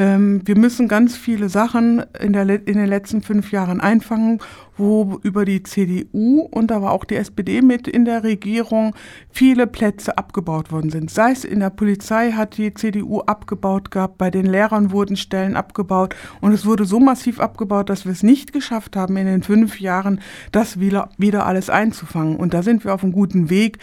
Ähm, 0.00 0.40
wir 0.46 0.56
müssen 0.56 0.88
ganz 0.88 1.14
viele 1.14 1.50
Sachen 1.50 2.02
in, 2.18 2.32
der, 2.32 2.48
in 2.48 2.78
den 2.78 2.86
letzten 2.86 3.20
fünf 3.20 3.52
Jahren 3.52 3.82
einfangen, 3.82 4.40
wo 4.78 5.20
über 5.22 5.44
die 5.44 5.62
CDU 5.62 6.48
und 6.50 6.72
aber 6.72 6.92
auch 6.92 7.04
die 7.04 7.16
SPD 7.16 7.60
mit 7.60 7.86
in 7.86 8.06
der 8.06 8.24
Regierung 8.24 8.94
viele 9.30 9.66
Plätze 9.66 10.16
abgebaut 10.16 10.72
worden 10.72 10.90
sind. 10.90 11.10
Sei 11.10 11.32
es 11.32 11.44
in 11.44 11.60
der 11.60 11.68
Polizei 11.68 12.32
hat 12.32 12.56
die 12.56 12.72
CDU 12.72 13.20
abgebaut 13.20 13.90
gehabt, 13.90 14.16
bei 14.16 14.30
den 14.30 14.46
Lehrern 14.46 14.90
wurden 14.90 15.16
Stellen 15.16 15.54
abgebaut 15.54 16.16
und 16.40 16.52
es 16.52 16.64
wurde 16.64 16.86
so 16.86 16.98
massiv 16.98 17.38
abgebaut, 17.38 17.90
dass 17.90 18.06
wir 18.06 18.12
es 18.12 18.22
nicht 18.22 18.54
geschafft 18.54 18.96
haben, 18.96 19.18
in 19.18 19.26
den 19.26 19.42
fünf 19.42 19.80
Jahren 19.80 20.20
das 20.50 20.80
wieder, 20.80 21.10
wieder 21.18 21.44
alles 21.44 21.68
einzufangen. 21.68 22.36
Und 22.36 22.54
da 22.54 22.62
sind 22.62 22.82
wir 22.82 22.94
auf 22.94 23.02
einem 23.02 23.12
guten 23.12 23.50
Weg. 23.50 23.78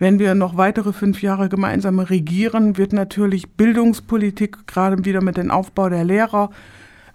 Wenn 0.00 0.18
wir 0.18 0.34
noch 0.34 0.56
weitere 0.56 0.92
fünf 0.92 1.22
Jahre 1.22 1.48
gemeinsam 1.48 2.00
regieren, 2.00 2.76
wird 2.76 2.92
natürlich 2.92 3.52
Bildungspolitik, 3.52 4.66
gerade 4.66 5.04
wieder 5.04 5.22
mit 5.22 5.36
dem 5.36 5.59
Aufbau 5.60 5.90
der 5.90 6.04
Lehrer, 6.04 6.50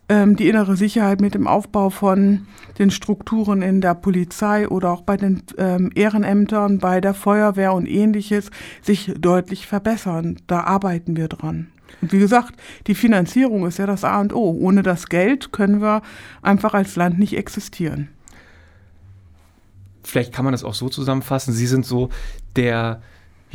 ähm, 0.07 0.35
die 0.35 0.47
innere 0.47 0.77
Sicherheit 0.77 1.19
mit 1.19 1.33
dem 1.33 1.47
Aufbau 1.47 1.89
von 1.89 2.45
den 2.77 2.91
Strukturen 2.91 3.63
in 3.63 3.81
der 3.81 3.95
Polizei 3.95 4.67
oder 4.67 4.91
auch 4.91 5.01
bei 5.01 5.17
den 5.17 5.41
ähm, 5.57 5.89
Ehrenämtern, 5.95 6.77
bei 6.77 7.01
der 7.01 7.15
Feuerwehr 7.15 7.73
und 7.73 7.87
ähnliches 7.87 8.51
sich 8.83 9.13
deutlich 9.17 9.65
verbessern. 9.65 10.37
Da 10.45 10.61
arbeiten 10.61 11.17
wir 11.17 11.27
dran. 11.27 11.71
Und 12.01 12.11
wie 12.11 12.19
gesagt, 12.19 12.53
die 12.85 12.93
Finanzierung 12.93 13.65
ist 13.65 13.79
ja 13.79 13.87
das 13.87 14.03
A 14.03 14.21
und 14.21 14.33
O. 14.33 14.51
Ohne 14.51 14.83
das 14.83 15.07
Geld 15.07 15.51
können 15.51 15.81
wir 15.81 16.03
einfach 16.43 16.75
als 16.75 16.95
Land 16.95 17.17
nicht 17.17 17.35
existieren. 17.35 18.09
Vielleicht 20.03 20.31
kann 20.31 20.45
man 20.45 20.51
das 20.51 20.63
auch 20.63 20.75
so 20.75 20.87
zusammenfassen. 20.87 21.51
Sie 21.51 21.65
sind 21.65 21.83
so 21.83 22.09
der, 22.55 23.01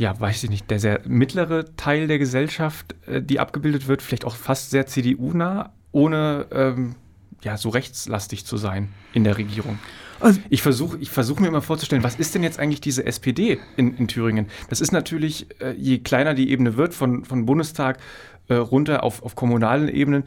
ja, 0.01 0.19
weiß 0.19 0.43
ich 0.43 0.49
nicht, 0.49 0.71
der 0.71 0.79
sehr 0.79 1.01
mittlere 1.05 1.75
Teil 1.75 2.07
der 2.07 2.17
Gesellschaft, 2.17 2.95
äh, 3.05 3.21
die 3.21 3.39
abgebildet 3.39 3.87
wird, 3.87 4.01
vielleicht 4.01 4.25
auch 4.25 4.35
fast 4.35 4.71
sehr 4.71 4.87
CDU-nah, 4.87 5.71
ohne 5.91 6.47
ähm, 6.51 6.95
ja, 7.43 7.55
so 7.55 7.69
rechtslastig 7.69 8.43
zu 8.43 8.57
sein 8.57 8.89
in 9.13 9.23
der 9.23 9.37
Regierung. 9.37 9.77
Also 10.19 10.39
ich 10.49 10.63
versuche 10.63 10.97
ich 10.99 11.11
versuch 11.11 11.39
mir 11.39 11.47
immer 11.47 11.61
vorzustellen, 11.61 12.03
was 12.03 12.15
ist 12.15 12.33
denn 12.33 12.41
jetzt 12.41 12.57
eigentlich 12.57 12.81
diese 12.81 13.05
SPD 13.05 13.59
in, 13.77 13.95
in 13.95 14.07
Thüringen? 14.07 14.47
Das 14.69 14.81
ist 14.81 14.91
natürlich, 14.91 15.47
äh, 15.61 15.73
je 15.73 15.99
kleiner 15.99 16.33
die 16.33 16.49
Ebene 16.49 16.77
wird, 16.77 16.95
von, 16.95 17.23
von 17.23 17.45
Bundestag 17.45 17.99
äh, 18.47 18.55
runter 18.55 19.03
auf, 19.03 19.21
auf 19.21 19.35
kommunalen 19.35 19.87
Ebenen, 19.87 20.23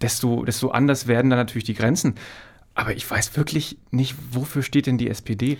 desto, 0.00 0.46
desto 0.46 0.70
anders 0.70 1.06
werden 1.06 1.30
da 1.30 1.36
natürlich 1.36 1.64
die 1.64 1.74
Grenzen. 1.74 2.14
Aber 2.74 2.94
ich 2.94 3.10
weiß 3.10 3.36
wirklich 3.36 3.76
nicht, 3.90 4.16
wofür 4.30 4.62
steht 4.62 4.86
denn 4.86 4.96
die 4.96 5.10
SPD? 5.10 5.58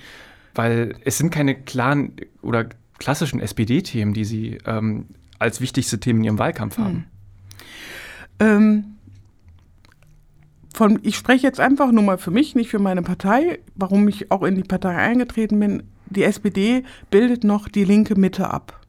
Weil 0.54 0.96
es 1.04 1.18
sind 1.18 1.30
keine 1.30 1.54
klaren 1.54 2.16
oder 2.40 2.68
klassischen 3.02 3.40
SPD-Themen, 3.40 4.14
die 4.14 4.24
sie 4.24 4.58
ähm, 4.64 5.06
als 5.38 5.60
wichtigste 5.60 5.98
Themen 5.98 6.20
in 6.20 6.24
ihrem 6.24 6.38
Wahlkampf 6.38 6.78
haben. 6.78 7.06
Hm. 8.38 8.48
Ähm, 8.48 8.84
von, 10.72 11.00
ich 11.02 11.16
spreche 11.16 11.46
jetzt 11.46 11.60
einfach 11.60 11.92
nur 11.92 12.02
mal 12.02 12.16
für 12.16 12.30
mich, 12.30 12.54
nicht 12.54 12.70
für 12.70 12.78
meine 12.78 13.02
Partei, 13.02 13.58
warum 13.74 14.08
ich 14.08 14.30
auch 14.30 14.42
in 14.42 14.54
die 14.54 14.62
Partei 14.62 14.96
eingetreten 14.96 15.58
bin. 15.58 15.82
Die 16.06 16.22
SPD 16.22 16.84
bildet 17.10 17.44
noch 17.44 17.68
die 17.68 17.84
linke 17.84 18.18
Mitte 18.18 18.50
ab. 18.50 18.80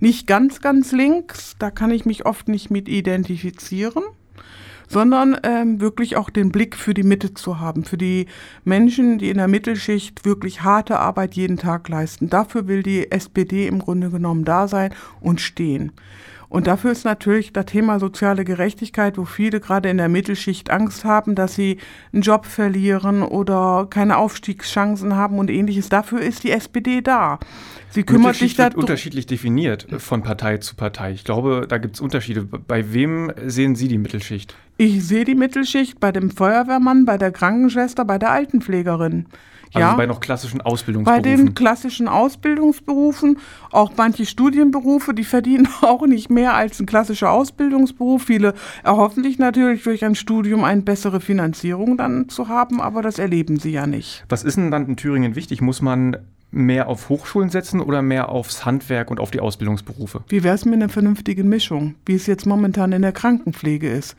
Nicht 0.00 0.26
ganz, 0.26 0.60
ganz 0.60 0.92
links, 0.92 1.56
da 1.58 1.70
kann 1.70 1.90
ich 1.90 2.04
mich 2.04 2.26
oft 2.26 2.48
nicht 2.48 2.70
mit 2.70 2.88
identifizieren, 2.88 4.04
sondern 4.88 5.36
ähm, 5.42 5.80
wirklich 5.80 6.16
auch 6.16 6.30
den 6.30 6.50
Blick 6.50 6.76
für 6.76 6.94
die 6.94 7.02
Mitte 7.02 7.34
zu 7.34 7.60
haben, 7.60 7.84
für 7.84 7.98
die 7.98 8.26
Menschen, 8.64 9.18
die 9.18 9.30
in 9.30 9.38
der 9.38 9.48
Mittelschicht 9.48 10.24
wirklich 10.24 10.62
harte 10.62 10.98
Arbeit 10.98 11.34
jeden 11.34 11.58
Tag 11.58 11.88
leisten. 11.88 12.30
Dafür 12.30 12.66
will 12.66 12.82
die 12.82 13.12
SPD 13.12 13.66
im 13.66 13.78
Grunde 13.78 14.10
genommen 14.10 14.44
da 14.44 14.68
sein 14.68 14.94
und 15.20 15.40
stehen. 15.40 15.92
Und 16.48 16.66
dafür 16.66 16.92
ist 16.92 17.04
natürlich 17.04 17.52
das 17.52 17.66
Thema 17.66 18.00
soziale 18.00 18.44
Gerechtigkeit, 18.44 19.18
wo 19.18 19.26
viele 19.26 19.60
gerade 19.60 19.90
in 19.90 19.98
der 19.98 20.08
Mittelschicht 20.08 20.70
Angst 20.70 21.04
haben, 21.04 21.34
dass 21.34 21.54
sie 21.54 21.76
einen 22.12 22.22
Job 22.22 22.46
verlieren 22.46 23.22
oder 23.22 23.86
keine 23.90 24.16
Aufstiegschancen 24.16 25.14
haben 25.14 25.38
und 25.38 25.50
ähnliches. 25.50 25.90
Dafür 25.90 26.20
ist 26.20 26.44
die 26.44 26.50
SPD 26.50 27.02
da. 27.02 27.38
Sie 27.90 28.02
kümmert 28.02 28.36
sich 28.36 28.54
da 28.54 28.68
unterschiedlich 28.74 29.26
definiert 29.26 29.86
von 29.98 30.22
Partei 30.22 30.58
zu 30.58 30.74
Partei. 30.76 31.12
Ich 31.12 31.24
glaube, 31.24 31.66
da 31.68 31.78
gibt 31.78 31.96
es 31.96 32.00
Unterschiede. 32.00 32.42
Bei 32.44 32.92
wem 32.92 33.32
sehen 33.46 33.76
Sie 33.76 33.88
die 33.88 33.98
Mittelschicht? 33.98 34.54
Ich 34.76 35.04
sehe 35.04 35.24
die 35.24 35.34
Mittelschicht 35.34 35.98
bei 35.98 36.12
dem 36.12 36.30
Feuerwehrmann, 36.30 37.04
bei 37.04 37.18
der 37.18 37.32
Krankenschwester, 37.32 38.04
bei 38.04 38.18
der 38.18 38.30
Altenpflegerin. 38.30 39.26
Also 39.74 39.86
ja, 39.86 39.94
bei 39.94 40.06
noch 40.06 40.20
klassischen 40.20 40.60
Ausbildungsberufen. 40.60 41.22
Bei 41.22 41.36
den 41.36 41.54
klassischen 41.54 42.08
Ausbildungsberufen, 42.08 43.38
auch 43.70 43.92
manche 43.96 44.24
Studienberufe, 44.24 45.12
die 45.14 45.24
verdienen 45.24 45.68
auch 45.82 46.06
nicht 46.06 46.30
mehr 46.30 46.54
als 46.54 46.80
ein 46.80 46.86
klassischer 46.86 47.30
Ausbildungsberuf. 47.30 48.24
Viele 48.24 48.54
erhoffen 48.82 49.22
sich 49.22 49.38
natürlich 49.38 49.82
durch 49.82 50.04
ein 50.04 50.14
Studium 50.14 50.64
eine 50.64 50.82
bessere 50.82 51.20
Finanzierung 51.20 51.96
dann 51.96 52.28
zu 52.28 52.48
haben, 52.48 52.80
aber 52.80 53.02
das 53.02 53.18
erleben 53.18 53.58
sie 53.58 53.72
ja 53.72 53.86
nicht. 53.86 54.24
Was 54.28 54.42
ist 54.42 54.56
denn 54.56 54.70
dann 54.70 54.86
in 54.86 54.96
Thüringen 54.96 55.34
wichtig? 55.34 55.60
Muss 55.60 55.82
man 55.82 56.16
mehr 56.50 56.88
auf 56.88 57.08
Hochschulen 57.08 57.50
setzen 57.50 57.80
oder 57.80 58.02
mehr 58.02 58.30
aufs 58.30 58.64
Handwerk 58.64 59.10
und 59.10 59.20
auf 59.20 59.30
die 59.30 59.40
Ausbildungsberufe? 59.40 60.22
Wie 60.28 60.42
wäre 60.42 60.54
es 60.54 60.64
mit 60.64 60.74
einer 60.74 60.88
vernünftigen 60.88 61.48
Mischung, 61.48 61.94
wie 62.06 62.14
es 62.14 62.26
jetzt 62.26 62.46
momentan 62.46 62.92
in 62.92 63.02
der 63.02 63.12
Krankenpflege 63.12 63.90
ist? 63.90 64.16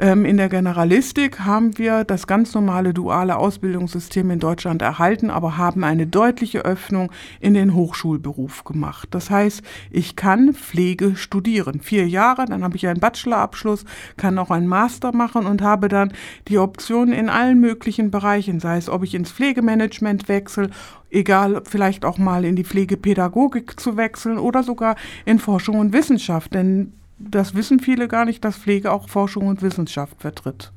Ähm, 0.00 0.24
in 0.24 0.36
der 0.36 0.48
Generalistik 0.48 1.40
haben 1.40 1.76
wir 1.76 2.04
das 2.04 2.26
ganz 2.26 2.54
normale 2.54 2.94
duale 2.94 3.36
Ausbildungssystem 3.36 4.30
in 4.30 4.38
Deutschland 4.38 4.80
erhalten, 4.80 5.30
aber 5.30 5.56
haben 5.56 5.82
eine 5.82 6.06
deutliche 6.06 6.64
Öffnung 6.64 7.10
in 7.40 7.54
den 7.54 7.74
Hochschulberuf 7.74 8.64
gemacht. 8.64 9.08
Das 9.10 9.30
heißt, 9.30 9.62
ich 9.90 10.14
kann 10.14 10.54
Pflege 10.54 11.16
studieren. 11.16 11.80
Vier 11.80 12.08
Jahre, 12.08 12.44
dann 12.44 12.62
habe 12.62 12.76
ich 12.76 12.86
einen 12.86 13.00
Bachelorabschluss, 13.00 13.84
kann 14.16 14.38
auch 14.38 14.50
einen 14.50 14.68
Master 14.68 15.12
machen 15.12 15.46
und 15.46 15.62
habe 15.62 15.88
dann 15.88 16.12
die 16.46 16.58
Option 16.58 17.12
in 17.12 17.28
allen 17.28 17.58
möglichen 17.60 18.10
Bereichen, 18.10 18.60
sei 18.60 18.76
es, 18.76 18.88
ob 18.88 19.02
ich 19.02 19.14
ins 19.14 19.32
Pflegemanagement 19.32 20.28
wechsle 20.28 20.70
egal, 21.10 21.62
vielleicht 21.64 22.04
auch 22.04 22.18
mal 22.18 22.44
in 22.44 22.54
die 22.54 22.64
Pflegepädagogik 22.64 23.80
zu 23.80 23.96
wechseln 23.96 24.38
oder 24.38 24.62
sogar 24.62 24.96
in 25.24 25.38
Forschung 25.38 25.78
und 25.78 25.92
Wissenschaft. 25.92 26.54
Denn 26.54 26.92
das 27.18 27.54
wissen 27.54 27.80
viele 27.80 28.08
gar 28.08 28.24
nicht, 28.24 28.44
dass 28.44 28.56
Pflege 28.56 28.92
auch 28.92 29.08
Forschung 29.08 29.46
und 29.48 29.62
Wissenschaft 29.62 30.20
vertritt. 30.20 30.72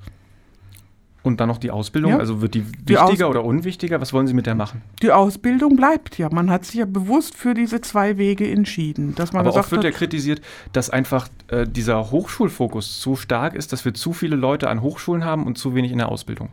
Und 1.23 1.39
dann 1.39 1.49
noch 1.49 1.59
die 1.59 1.69
Ausbildung, 1.69 2.13
ja. 2.13 2.17
also 2.17 2.41
wird 2.41 2.55
die 2.55 2.65
wichtiger 2.65 3.13
die 3.13 3.23
oder 3.25 3.45
unwichtiger? 3.45 4.01
Was 4.01 4.11
wollen 4.11 4.25
Sie 4.25 4.33
mit 4.33 4.47
der 4.47 4.55
machen? 4.55 4.81
Die 5.03 5.11
Ausbildung 5.11 5.75
bleibt 5.75 6.17
ja. 6.17 6.29
Man 6.31 6.49
hat 6.49 6.65
sich 6.65 6.75
ja 6.75 6.85
bewusst 6.85 7.35
für 7.35 7.53
diese 7.53 7.79
zwei 7.81 8.17
Wege 8.17 8.49
entschieden. 8.49 9.13
Dass 9.13 9.31
man 9.31 9.45
Aber 9.45 9.55
oft 9.55 9.71
wird 9.71 9.83
ja 9.83 9.91
kritisiert, 9.91 10.41
dass 10.73 10.89
einfach 10.89 11.27
äh, 11.49 11.67
dieser 11.67 12.09
Hochschulfokus 12.09 12.99
zu 12.99 13.15
stark 13.15 13.53
ist, 13.53 13.71
dass 13.71 13.85
wir 13.85 13.93
zu 13.93 14.13
viele 14.13 14.35
Leute 14.35 14.67
an 14.67 14.81
Hochschulen 14.81 15.23
haben 15.23 15.45
und 15.45 15.59
zu 15.59 15.75
wenig 15.75 15.91
in 15.91 15.99
der 15.99 16.09
Ausbildung. 16.09 16.49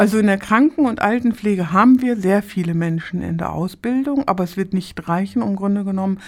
Also 0.00 0.16
in 0.16 0.28
der 0.28 0.38
Kranken- 0.38 0.86
und 0.86 1.02
Altenpflege 1.02 1.72
haben 1.72 2.00
wir 2.00 2.16
sehr 2.16 2.42
viele 2.42 2.72
Menschen 2.72 3.20
in 3.20 3.36
der 3.36 3.52
Ausbildung, 3.52 4.26
aber 4.26 4.44
es 4.44 4.56
wird 4.56 4.72
nicht 4.72 5.10
reichen, 5.10 5.42
um 5.42 5.56
Grunde 5.56 5.84
genommen 5.84 6.20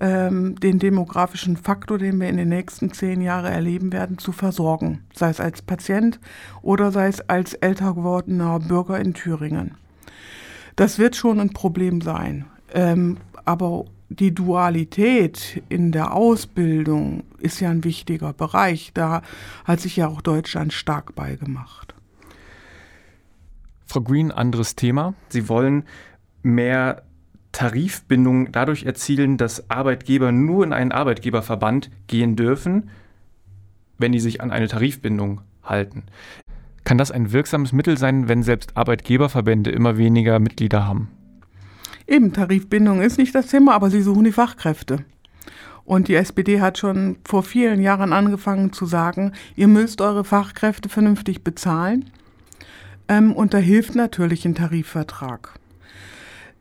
ähm, 0.00 0.58
den 0.58 0.80
demografischen 0.80 1.56
Faktor, 1.56 1.98
den 1.98 2.20
wir 2.20 2.28
in 2.28 2.38
den 2.38 2.48
nächsten 2.48 2.92
zehn 2.92 3.20
Jahren 3.20 3.52
erleben 3.52 3.92
werden, 3.92 4.18
zu 4.18 4.32
versorgen. 4.32 5.04
Sei 5.14 5.28
es 5.28 5.38
als 5.38 5.62
Patient 5.62 6.18
oder 6.60 6.90
sei 6.90 7.06
es 7.06 7.20
als 7.28 7.54
älter 7.54 7.94
gewordener 7.94 8.58
Bürger 8.58 8.98
in 8.98 9.14
Thüringen. 9.14 9.76
Das 10.74 10.98
wird 10.98 11.14
schon 11.14 11.38
ein 11.38 11.50
Problem 11.50 12.00
sein. 12.00 12.46
Ähm, 12.74 13.18
aber 13.44 13.84
die 14.08 14.34
Dualität 14.34 15.62
in 15.68 15.92
der 15.92 16.14
Ausbildung 16.14 17.22
ist 17.38 17.60
ja 17.60 17.70
ein 17.70 17.84
wichtiger 17.84 18.32
Bereich. 18.32 18.90
Da 18.92 19.22
hat 19.64 19.78
sich 19.78 19.94
ja 19.94 20.08
auch 20.08 20.20
Deutschland 20.20 20.72
stark 20.72 21.14
beigemacht. 21.14 21.89
Frau 23.90 24.02
Green, 24.02 24.30
anderes 24.30 24.76
Thema. 24.76 25.14
Sie 25.30 25.48
wollen 25.48 25.82
mehr 26.44 27.02
Tarifbindung 27.50 28.52
dadurch 28.52 28.84
erzielen, 28.84 29.36
dass 29.36 29.68
Arbeitgeber 29.68 30.30
nur 30.30 30.62
in 30.62 30.72
einen 30.72 30.92
Arbeitgeberverband 30.92 31.90
gehen 32.06 32.36
dürfen, 32.36 32.90
wenn 33.98 34.12
die 34.12 34.20
sich 34.20 34.40
an 34.40 34.52
eine 34.52 34.68
Tarifbindung 34.68 35.40
halten. 35.64 36.04
Kann 36.84 36.98
das 36.98 37.10
ein 37.10 37.32
wirksames 37.32 37.72
Mittel 37.72 37.98
sein, 37.98 38.28
wenn 38.28 38.44
selbst 38.44 38.76
Arbeitgeberverbände 38.76 39.70
immer 39.70 39.98
weniger 39.98 40.38
Mitglieder 40.38 40.86
haben? 40.86 41.08
Eben, 42.06 42.32
Tarifbindung 42.32 43.02
ist 43.02 43.18
nicht 43.18 43.34
das 43.34 43.48
Thema, 43.48 43.74
aber 43.74 43.90
sie 43.90 44.02
suchen 44.02 44.22
die 44.22 44.30
Fachkräfte. 44.30 45.04
Und 45.84 46.06
die 46.06 46.14
SPD 46.14 46.60
hat 46.60 46.78
schon 46.78 47.16
vor 47.24 47.42
vielen 47.42 47.80
Jahren 47.80 48.12
angefangen 48.12 48.72
zu 48.72 48.86
sagen, 48.86 49.32
ihr 49.56 49.66
müsst 49.66 50.00
eure 50.00 50.22
Fachkräfte 50.22 50.88
vernünftig 50.88 51.42
bezahlen. 51.42 52.04
Ähm, 53.10 53.32
und 53.32 53.52
da 53.52 53.58
hilft 53.58 53.96
natürlich 53.96 54.44
ein 54.44 54.54
Tarifvertrag. 54.54 55.54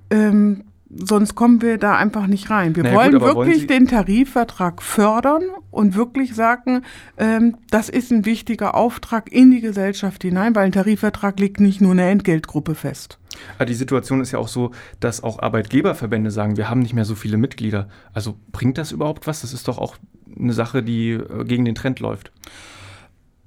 Ähm, 0.09 0.63
sonst 0.89 1.35
kommen 1.35 1.61
wir 1.61 1.77
da 1.77 1.95
einfach 1.95 2.25
nicht 2.25 2.49
rein. 2.49 2.75
Wir 2.75 2.83
naja, 2.83 2.95
wollen 2.95 3.11
gut, 3.11 3.21
wirklich 3.21 3.57
wollen 3.57 3.67
den 3.67 3.87
Tarifvertrag 3.87 4.81
fördern 4.81 5.43
und 5.69 5.95
wirklich 5.95 6.33
sagen, 6.33 6.81
ähm, 7.17 7.57
das 7.69 7.87
ist 7.87 8.11
ein 8.11 8.25
wichtiger 8.25 8.73
Auftrag 8.73 9.31
in 9.31 9.51
die 9.51 9.61
Gesellschaft 9.61 10.23
hinein, 10.23 10.55
weil 10.55 10.65
ein 10.65 10.71
Tarifvertrag 10.71 11.39
legt 11.39 11.59
nicht 11.59 11.81
nur 11.81 11.91
eine 11.91 12.09
Entgeltgruppe 12.09 12.73
fest. 12.73 13.19
Aber 13.59 13.67
die 13.67 13.75
Situation 13.75 14.19
ist 14.19 14.31
ja 14.31 14.39
auch 14.39 14.47
so, 14.47 14.71
dass 14.99 15.21
auch 15.21 15.37
Arbeitgeberverbände 15.37 16.31
sagen, 16.31 16.57
wir 16.57 16.67
haben 16.67 16.79
nicht 16.79 16.95
mehr 16.95 17.05
so 17.05 17.13
viele 17.13 17.37
Mitglieder. 17.37 17.89
Also 18.11 18.35
bringt 18.51 18.79
das 18.79 18.91
überhaupt 18.91 19.27
was? 19.27 19.41
Das 19.41 19.53
ist 19.53 19.67
doch 19.67 19.77
auch 19.77 19.97
eine 20.35 20.53
Sache, 20.53 20.81
die 20.81 21.11
äh, 21.11 21.45
gegen 21.45 21.65
den 21.65 21.75
Trend 21.75 21.99
läuft. 21.99 22.31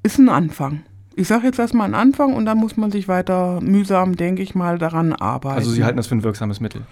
Ist 0.04 0.18
ein 0.18 0.28
Anfang. 0.28 0.84
Ich 1.16 1.28
sage 1.28 1.46
jetzt 1.46 1.58
erstmal 1.58 1.86
einen 1.86 1.94
Anfang 1.94 2.34
und 2.34 2.46
dann 2.46 2.58
muss 2.58 2.76
man 2.76 2.90
sich 2.90 3.08
weiter 3.08 3.60
mühsam, 3.60 4.16
denke 4.16 4.42
ich 4.42 4.54
mal, 4.54 4.78
daran 4.78 5.12
arbeiten. 5.12 5.58
Also 5.58 5.70
Sie 5.70 5.84
halten 5.84 5.96
das 5.96 6.06
für 6.06 6.14
ein 6.14 6.22
wirksames 6.22 6.60
Mittel? 6.60 6.82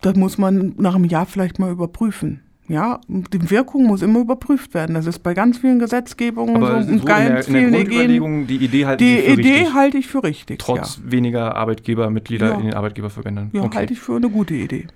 Das 0.00 0.16
muss 0.16 0.38
man 0.38 0.74
nach 0.76 0.94
einem 0.94 1.04
Jahr 1.04 1.26
vielleicht 1.26 1.58
mal 1.58 1.70
überprüfen. 1.70 2.42
Ja, 2.66 3.00
die 3.08 3.50
Wirkung 3.50 3.84
muss 3.84 4.00
immer 4.00 4.20
überprüft 4.20 4.72
werden. 4.72 4.94
Das 4.94 5.06
ist 5.06 5.18
bei 5.18 5.34
ganz 5.34 5.58
vielen 5.58 5.78
Gesetzgebungen 5.78 6.56
Aber 6.56 6.82
so, 6.82 6.88
so 6.88 6.94
und 6.94 7.06
ganz 7.06 7.46
in 7.46 7.54
der, 7.54 7.66
in 7.66 7.72
der 7.72 7.80
Ideen, 7.82 8.46
die 8.46 8.56
Idee 8.56 8.86
halte 8.86 9.04
die 9.04 9.18
Idee 9.18 9.66
halte 9.74 9.98
ich 9.98 10.06
für 10.06 10.22
richtig. 10.22 10.60
Trotz 10.60 10.96
ja. 10.96 11.12
weniger 11.12 11.56
Arbeitgebermitglieder 11.56 12.48
ja. 12.48 12.54
in 12.54 12.64
den 12.66 12.74
Arbeitgeberverbänden. 12.74 13.50
Ja, 13.52 13.62
okay. 13.62 13.78
halte 13.78 13.92
ich 13.92 14.00
für 14.00 14.16
eine 14.16 14.30
gute 14.30 14.54
Idee. 14.54 14.86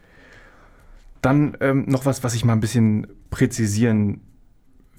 Dann 1.21 1.59
ähm, 1.61 1.85
noch 1.89 2.07
was, 2.07 2.25
was 2.25 2.35
ich 2.35 2.45
mal 2.45 2.55
ein 2.55 2.61
bisschen 2.61 3.07
präzisieren 3.29 4.21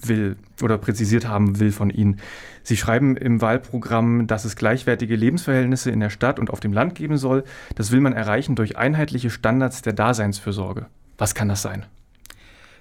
will 0.01 0.37
oder 0.61 0.77
präzisiert 0.77 1.27
haben 1.27 1.59
will 1.59 1.71
von 1.71 1.89
Ihnen. 1.89 2.17
Sie 2.63 2.77
schreiben 2.77 3.17
im 3.17 3.41
Wahlprogramm, 3.41 4.27
dass 4.27 4.45
es 4.45 4.55
gleichwertige 4.55 5.15
Lebensverhältnisse 5.15 5.91
in 5.91 5.99
der 5.99 6.09
Stadt 6.09 6.39
und 6.39 6.49
auf 6.49 6.59
dem 6.59 6.73
Land 6.73 6.95
geben 6.95 7.17
soll. 7.17 7.43
Das 7.75 7.91
will 7.91 8.01
man 8.01 8.13
erreichen 8.13 8.55
durch 8.55 8.77
einheitliche 8.77 9.29
Standards 9.29 9.81
der 9.81 9.93
Daseinsfürsorge. 9.93 10.85
Was 11.17 11.35
kann 11.35 11.49
das 11.49 11.61
sein? 11.61 11.85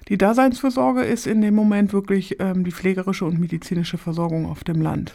Die 0.09 0.17
Daseinsfürsorge 0.17 1.03
ist 1.03 1.27
in 1.27 1.41
dem 1.41 1.53
Moment 1.53 1.93
wirklich 1.93 2.37
ähm, 2.39 2.63
die 2.63 2.71
pflegerische 2.71 3.25
und 3.25 3.39
medizinische 3.39 3.97
Versorgung 3.97 4.47
auf 4.47 4.63
dem 4.63 4.81
Land. 4.81 5.13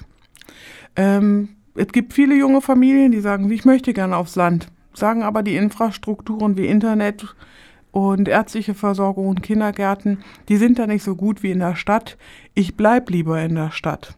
Ähm, 0.94 1.48
es 1.74 1.88
gibt 1.88 2.12
viele 2.12 2.36
junge 2.36 2.60
Familien, 2.60 3.10
die 3.10 3.20
sagen, 3.20 3.50
ich 3.50 3.64
möchte 3.64 3.92
gerne 3.92 4.16
aufs 4.16 4.36
Land, 4.36 4.68
sagen 4.92 5.24
aber 5.24 5.42
die 5.42 5.56
Infrastrukturen 5.56 6.56
wie 6.56 6.66
Internet, 6.66 7.34
und 7.94 8.26
ärztliche 8.26 8.74
Versorgung 8.74 9.28
und 9.28 9.44
Kindergärten, 9.44 10.18
die 10.48 10.56
sind 10.56 10.80
da 10.80 10.88
nicht 10.88 11.04
so 11.04 11.14
gut 11.14 11.44
wie 11.44 11.52
in 11.52 11.60
der 11.60 11.76
Stadt. 11.76 12.18
Ich 12.52 12.76
bleib 12.76 13.08
lieber 13.08 13.40
in 13.40 13.54
der 13.54 13.70
Stadt. 13.70 14.16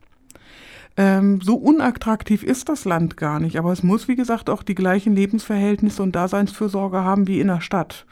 Ähm, 0.96 1.42
so 1.42 1.56
unattraktiv 1.56 2.42
ist 2.42 2.70
das 2.70 2.86
Land 2.86 3.18
gar 3.18 3.38
nicht, 3.38 3.58
aber 3.58 3.72
es 3.72 3.82
muss, 3.82 4.08
wie 4.08 4.16
gesagt, 4.16 4.48
auch 4.48 4.62
die 4.62 4.74
gleichen 4.74 5.14
Lebensverhältnisse 5.14 6.02
und 6.02 6.16
Daseinsfürsorge 6.16 7.04
haben 7.04 7.26
wie 7.26 7.38
in 7.38 7.48
der 7.48 7.60
Stadt. 7.60 8.06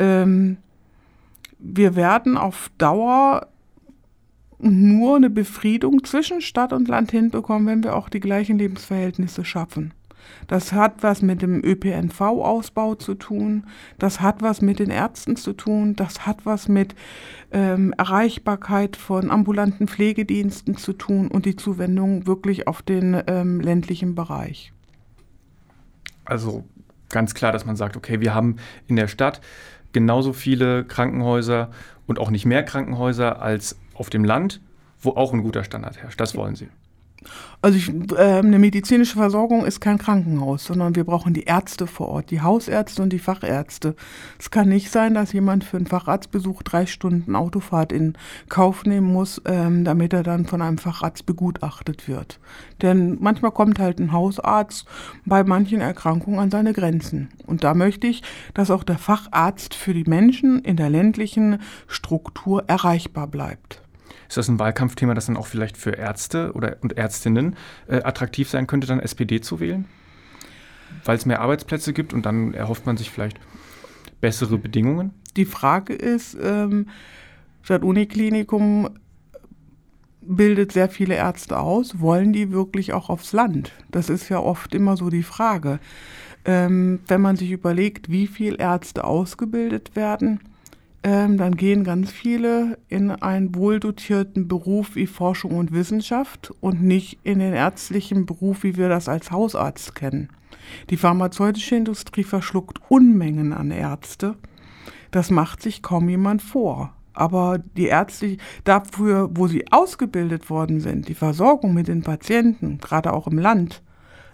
Ähm, 0.00 0.56
wir 1.60 1.94
werden 1.94 2.36
auf 2.36 2.68
Dauer 2.76 3.46
nur 4.58 5.14
eine 5.14 5.30
Befriedung 5.30 6.02
zwischen 6.02 6.40
Stadt 6.40 6.72
und 6.72 6.88
Land 6.88 7.12
hinbekommen, 7.12 7.68
wenn 7.68 7.84
wir 7.84 7.94
auch 7.94 8.08
die 8.08 8.18
gleichen 8.18 8.58
Lebensverhältnisse 8.58 9.44
schaffen. 9.44 9.94
Das 10.46 10.72
hat 10.72 11.02
was 11.02 11.22
mit 11.22 11.42
dem 11.42 11.62
ÖPNV-Ausbau 11.64 12.94
zu 12.94 13.14
tun. 13.14 13.64
Das 13.98 14.20
hat 14.20 14.42
was 14.42 14.60
mit 14.60 14.78
den 14.78 14.90
Ärzten 14.90 15.36
zu 15.36 15.52
tun. 15.52 15.94
Das 15.96 16.26
hat 16.26 16.46
was 16.46 16.68
mit 16.68 16.94
ähm, 17.52 17.94
Erreichbarkeit 17.96 18.96
von 18.96 19.30
ambulanten 19.30 19.88
Pflegediensten 19.88 20.76
zu 20.76 20.92
tun 20.92 21.28
und 21.28 21.46
die 21.46 21.56
Zuwendung 21.56 22.26
wirklich 22.26 22.66
auf 22.66 22.82
den 22.82 23.22
ähm, 23.26 23.60
ländlichen 23.60 24.14
Bereich. 24.14 24.72
Also 26.24 26.64
ganz 27.08 27.34
klar, 27.34 27.52
dass 27.52 27.64
man 27.64 27.76
sagt, 27.76 27.96
okay, 27.96 28.20
wir 28.20 28.34
haben 28.34 28.56
in 28.86 28.96
der 28.96 29.08
Stadt 29.08 29.40
genauso 29.92 30.32
viele 30.32 30.84
Krankenhäuser 30.84 31.70
und 32.06 32.18
auch 32.18 32.30
nicht 32.30 32.44
mehr 32.44 32.62
Krankenhäuser 32.62 33.40
als 33.40 33.78
auf 33.94 34.10
dem 34.10 34.24
Land, 34.24 34.60
wo 35.00 35.10
auch 35.10 35.32
ein 35.32 35.42
guter 35.42 35.64
Standard 35.64 35.98
herrscht. 35.98 36.20
Das 36.20 36.34
wollen 36.34 36.56
Sie. 36.56 36.68
Also 37.60 37.76
ich, 37.76 37.88
äh, 38.16 38.38
eine 38.38 38.58
medizinische 38.58 39.16
Versorgung 39.16 39.64
ist 39.64 39.80
kein 39.80 39.98
Krankenhaus, 39.98 40.64
sondern 40.64 40.94
wir 40.94 41.04
brauchen 41.04 41.34
die 41.34 41.42
Ärzte 41.42 41.88
vor 41.88 42.08
Ort, 42.08 42.30
die 42.30 42.40
Hausärzte 42.40 43.02
und 43.02 43.12
die 43.12 43.18
Fachärzte. 43.18 43.96
Es 44.38 44.50
kann 44.50 44.68
nicht 44.68 44.92
sein, 44.92 45.14
dass 45.14 45.32
jemand 45.32 45.64
für 45.64 45.76
einen 45.76 45.86
Facharztbesuch 45.86 46.62
drei 46.62 46.86
Stunden 46.86 47.34
Autofahrt 47.34 47.92
in 47.92 48.14
Kauf 48.48 48.84
nehmen 48.84 49.12
muss, 49.12 49.42
ähm, 49.44 49.84
damit 49.84 50.12
er 50.12 50.22
dann 50.22 50.46
von 50.46 50.62
einem 50.62 50.78
Facharzt 50.78 51.26
begutachtet 51.26 52.06
wird. 52.06 52.38
Denn 52.80 53.18
manchmal 53.20 53.50
kommt 53.50 53.80
halt 53.80 53.98
ein 53.98 54.12
Hausarzt 54.12 54.86
bei 55.24 55.42
manchen 55.42 55.80
Erkrankungen 55.80 56.38
an 56.38 56.52
seine 56.52 56.72
Grenzen. 56.72 57.28
Und 57.44 57.64
da 57.64 57.74
möchte 57.74 58.06
ich, 58.06 58.22
dass 58.54 58.70
auch 58.70 58.84
der 58.84 58.98
Facharzt 58.98 59.74
für 59.74 59.94
die 59.94 60.04
Menschen 60.04 60.60
in 60.60 60.76
der 60.76 60.90
ländlichen 60.90 61.58
Struktur 61.88 62.64
erreichbar 62.68 63.26
bleibt. 63.26 63.82
Ist 64.28 64.36
das 64.36 64.48
ein 64.48 64.58
Wahlkampfthema, 64.58 65.14
das 65.14 65.26
dann 65.26 65.36
auch 65.36 65.46
vielleicht 65.46 65.76
für 65.76 65.92
Ärzte 65.92 66.52
oder, 66.52 66.76
und 66.82 66.96
Ärztinnen 66.96 67.56
äh, 67.88 68.02
attraktiv 68.02 68.48
sein 68.50 68.66
könnte, 68.66 68.86
dann 68.86 69.00
SPD 69.00 69.40
zu 69.40 69.58
wählen? 69.58 69.86
Weil 71.04 71.16
es 71.16 71.26
mehr 71.26 71.40
Arbeitsplätze 71.40 71.92
gibt 71.92 72.12
und 72.12 72.26
dann 72.26 72.52
erhofft 72.54 72.86
man 72.86 72.96
sich 72.96 73.10
vielleicht 73.10 73.40
bessere 74.20 74.58
Bedingungen? 74.58 75.12
Die 75.36 75.44
Frage 75.44 75.94
ist, 75.94 76.36
ähm, 76.40 76.88
das 77.66 77.82
Uniklinikum 77.82 78.90
bildet 80.20 80.72
sehr 80.72 80.88
viele 80.88 81.14
Ärzte 81.14 81.58
aus. 81.58 82.00
Wollen 82.00 82.32
die 82.32 82.52
wirklich 82.52 82.92
auch 82.92 83.08
aufs 83.08 83.32
Land? 83.32 83.72
Das 83.90 84.10
ist 84.10 84.28
ja 84.28 84.38
oft 84.38 84.74
immer 84.74 84.96
so 84.96 85.08
die 85.08 85.22
Frage. 85.22 85.80
Ähm, 86.44 87.00
wenn 87.08 87.20
man 87.20 87.36
sich 87.36 87.50
überlegt, 87.50 88.10
wie 88.10 88.26
viele 88.26 88.58
Ärzte 88.58 89.04
ausgebildet 89.04 89.96
werden, 89.96 90.40
ähm, 91.02 91.36
dann 91.38 91.56
gehen 91.56 91.84
ganz 91.84 92.10
viele 92.10 92.78
in 92.88 93.10
einen 93.10 93.54
wohldotierten 93.54 94.48
Beruf 94.48 94.96
wie 94.96 95.06
Forschung 95.06 95.52
und 95.52 95.72
Wissenschaft 95.72 96.52
und 96.60 96.82
nicht 96.82 97.20
in 97.22 97.38
den 97.38 97.54
ärztlichen 97.54 98.26
Beruf, 98.26 98.64
wie 98.64 98.76
wir 98.76 98.88
das 98.88 99.08
als 99.08 99.30
Hausarzt 99.30 99.94
kennen. 99.94 100.28
Die 100.90 100.96
pharmazeutische 100.96 101.76
Industrie 101.76 102.24
verschluckt 102.24 102.80
Unmengen 102.88 103.52
an 103.52 103.70
Ärzte. 103.70 104.34
Das 105.10 105.30
macht 105.30 105.62
sich 105.62 105.82
kaum 105.82 106.08
jemand 106.08 106.42
vor. 106.42 106.92
Aber 107.14 107.58
die 107.58 107.86
Ärzte, 107.86 108.36
dafür, 108.64 109.30
wo 109.32 109.48
sie 109.48 109.70
ausgebildet 109.72 110.50
worden 110.50 110.80
sind, 110.80 111.08
die 111.08 111.14
Versorgung 111.14 111.74
mit 111.74 111.88
den 111.88 112.02
Patienten, 112.02 112.78
gerade 112.78 113.12
auch 113.12 113.26
im 113.26 113.38
Land, 113.38 113.82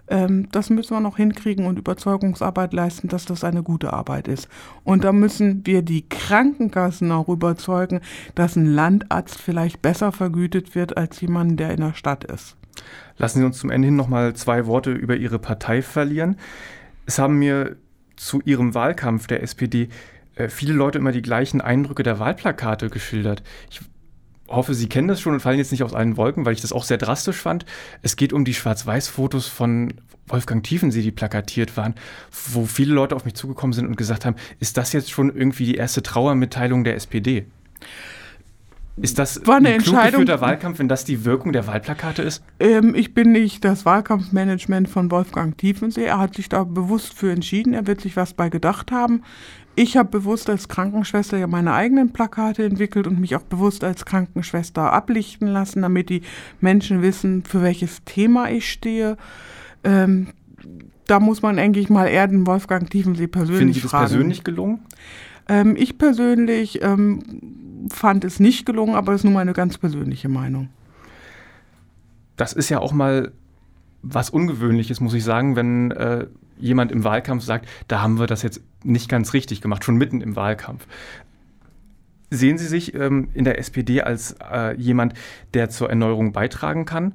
ähm, 0.08 0.49
das 0.52 0.70
müssen 0.70 0.94
wir 0.94 1.00
noch 1.00 1.16
hinkriegen 1.16 1.66
und 1.66 1.78
Überzeugungsarbeit 1.78 2.73
leisten, 2.73 3.08
dass 3.08 3.25
das 3.25 3.44
eine 3.44 3.62
gute 3.62 3.92
Arbeit 3.92 4.28
ist. 4.28 4.49
Und 4.82 5.04
da 5.04 5.12
müssen 5.12 5.66
wir 5.66 5.82
die 5.82 6.08
Krankenkassen 6.08 7.11
auch 7.12 7.28
überzeugen, 7.28 8.00
dass 8.34 8.56
ein 8.56 8.66
Landarzt 8.66 9.40
vielleicht 9.40 9.82
besser 9.82 10.12
vergütet 10.12 10.75
wird 10.75 10.96
als 10.96 11.20
jemand, 11.20 11.58
der 11.58 11.70
in 11.70 11.80
der 11.80 11.94
Stadt 11.94 12.25
ist. 12.25 12.56
Lassen 13.16 13.38
Sie 13.38 13.44
uns 13.44 13.58
zum 13.58 13.70
Ende 13.70 13.87
hin 13.87 13.96
noch 13.96 14.08
mal 14.08 14.34
zwei 14.34 14.66
Worte 14.66 14.92
über 14.92 15.16
Ihre 15.16 15.38
Partei 15.38 15.80
verlieren. 15.82 16.37
Es 17.06 17.18
haben 17.18 17.38
mir 17.38 17.76
zu 18.16 18.40
Ihrem 18.44 18.75
Wahlkampf 18.75 19.26
der 19.26 19.42
SPD 19.42 19.88
äh, 20.37 20.49
viele 20.49 20.75
Leute 20.75 20.99
immer 20.99 21.12
die 21.12 21.23
gleichen 21.23 21.61
Eindrücke 21.61 22.02
der 22.02 22.18
Wahlplakate 22.18 22.90
geschildert. 22.90 23.42
Ich 23.70 23.80
hoffe, 24.54 24.75
Sie 24.75 24.88
kennen 24.88 25.08
das 25.08 25.20
schon 25.20 25.34
und 25.34 25.40
fallen 25.40 25.58
jetzt 25.58 25.73
nicht 25.73 25.82
aus 25.82 25.94
allen 25.94 26.16
Wolken, 26.16 26.44
weil 26.44 26.54
ich 26.54 26.61
das 26.61 26.73
auch 26.73 26.84
sehr 26.84 26.99
drastisch 26.99 27.37
fand. 27.37 27.64
Es 28.02 28.16
geht 28.16 28.32
um 28.32 28.44
die 28.44 28.54
Schwarz-Weiß-Fotos 28.54 29.46
von 29.49 29.94
Wolfgang 30.26 30.64
Tiefensee, 30.64 31.02
die 31.02 31.11
plakatiert 31.11 31.76
waren, 31.76 31.94
wo 32.52 32.64
viele 32.64 32.94
Leute 32.94 33.14
auf 33.14 33.24
mich 33.24 33.35
zugekommen 33.35 33.72
sind 33.72 33.87
und 33.87 33.96
gesagt 33.96 34.24
haben, 34.24 34.37
ist 34.59 34.76
das 34.76 34.92
jetzt 34.92 35.11
schon 35.11 35.35
irgendwie 35.35 35.66
die 35.66 35.74
erste 35.74 36.02
Trauermitteilung 36.02 36.85
der 36.85 36.94
SPD? 36.96 37.46
Ist 38.96 39.18
das 39.18 39.44
War 39.44 39.57
eine 39.57 39.70
ein 39.70 39.81
klug 39.81 40.00
geführter 40.00 40.40
Wahlkampf, 40.40 40.79
wenn 40.79 40.88
das 40.88 41.05
die 41.05 41.24
Wirkung 41.24 41.52
der 41.52 41.66
Wahlplakate 41.66 42.22
ist? 42.22 42.44
Ähm, 42.61 42.94
ich 42.94 43.12
bin 43.12 43.33
nicht 43.33 43.64
das 43.64 43.85
Wahlkampfmanagement 43.85 44.88
von 44.88 45.11
Wolfgang 45.11 45.59
Tiefensee. 45.59 46.05
Er 46.05 46.20
hat 46.20 46.37
sich 46.37 46.48
da 46.48 46.62
bewusst 46.62 47.12
für 47.14 47.33
entschieden. 47.33 47.74
Er 47.74 47.88
wird 47.88 48.00
sich 48.00 48.16
was 48.16 48.35
bei 48.35 48.50
gedacht 48.50 48.92
haben. 48.92 49.22
Ich 49.76 49.96
habe 49.96 50.08
bewusst 50.08 50.48
als 50.48 50.68
Krankenschwester 50.68 51.37
ja 51.37 51.48
meine 51.48 51.72
eigenen 51.72 52.12
Plakate 52.12 52.64
entwickelt 52.64 53.06
und 53.06 53.18
mich 53.18 53.34
auch 53.34 53.42
bewusst 53.42 53.82
als 53.82 54.04
Krankenschwester 54.04 54.92
ablichten 54.92 55.48
lassen, 55.48 55.82
damit 55.82 56.10
die 56.10 56.22
Menschen 56.60 57.02
wissen, 57.02 57.42
für 57.42 57.62
welches 57.62 58.04
Thema 58.04 58.50
ich 58.50 58.70
stehe. 58.70 59.16
Ähm, 59.82 60.28
da 61.06 61.18
muss 61.18 61.42
man 61.42 61.58
eigentlich 61.58 61.90
mal 61.90 62.06
eher 62.06 62.28
den 62.28 62.46
Wolfgang 62.46 62.88
Tiefensee 62.88 63.26
persönlich 63.26 63.58
Finden 63.58 63.74
Sie 63.74 63.80
das 63.80 63.90
fragen. 63.90 64.10
persönlich 64.10 64.44
gelungen? 64.44 64.80
Ähm, 65.48 65.74
ich 65.76 65.98
persönlich 65.98 66.82
ähm, 66.82 67.88
fand 67.90 68.24
es 68.24 68.40
nicht 68.40 68.64
gelungen, 68.66 68.94
aber 68.94 69.12
das 69.12 69.20
ist 69.20 69.24
nur 69.24 69.34
meine 69.34 69.52
ganz 69.52 69.76
persönliche 69.76 70.28
Meinung. 70.28 70.68
Das 72.37 72.52
ist 72.52 72.68
ja 72.68 72.78
auch 72.78 72.92
mal 72.92 73.32
was 74.02 74.30
Ungewöhnliches, 74.30 75.00
muss 75.00 75.14
ich 75.14 75.24
sagen, 75.24 75.56
wenn 75.56 75.90
äh, 75.90 76.26
jemand 76.58 76.92
im 76.92 77.04
Wahlkampf 77.04 77.42
sagt, 77.42 77.68
da 77.88 78.00
haben 78.00 78.18
wir 78.18 78.26
das 78.26 78.42
jetzt 78.42 78.60
nicht 78.85 79.09
ganz 79.09 79.33
richtig 79.33 79.61
gemacht, 79.61 79.85
schon 79.85 79.97
mitten 79.97 80.20
im 80.20 80.37
Wahlkampf. 80.37 80.87
Sehen 82.31 82.59
Sie 82.59 82.66
sich 82.66 82.94
ähm, 82.94 83.29
in 83.35 83.44
der 83.44 83.59
SPD 83.59 84.03
als 84.03 84.37
äh, 84.40 84.77
jemand, 84.77 85.14
der 85.55 85.70
zur 85.70 85.88
Erneuerung 85.88 86.33
beitragen 86.33 86.85
kann? 86.85 87.12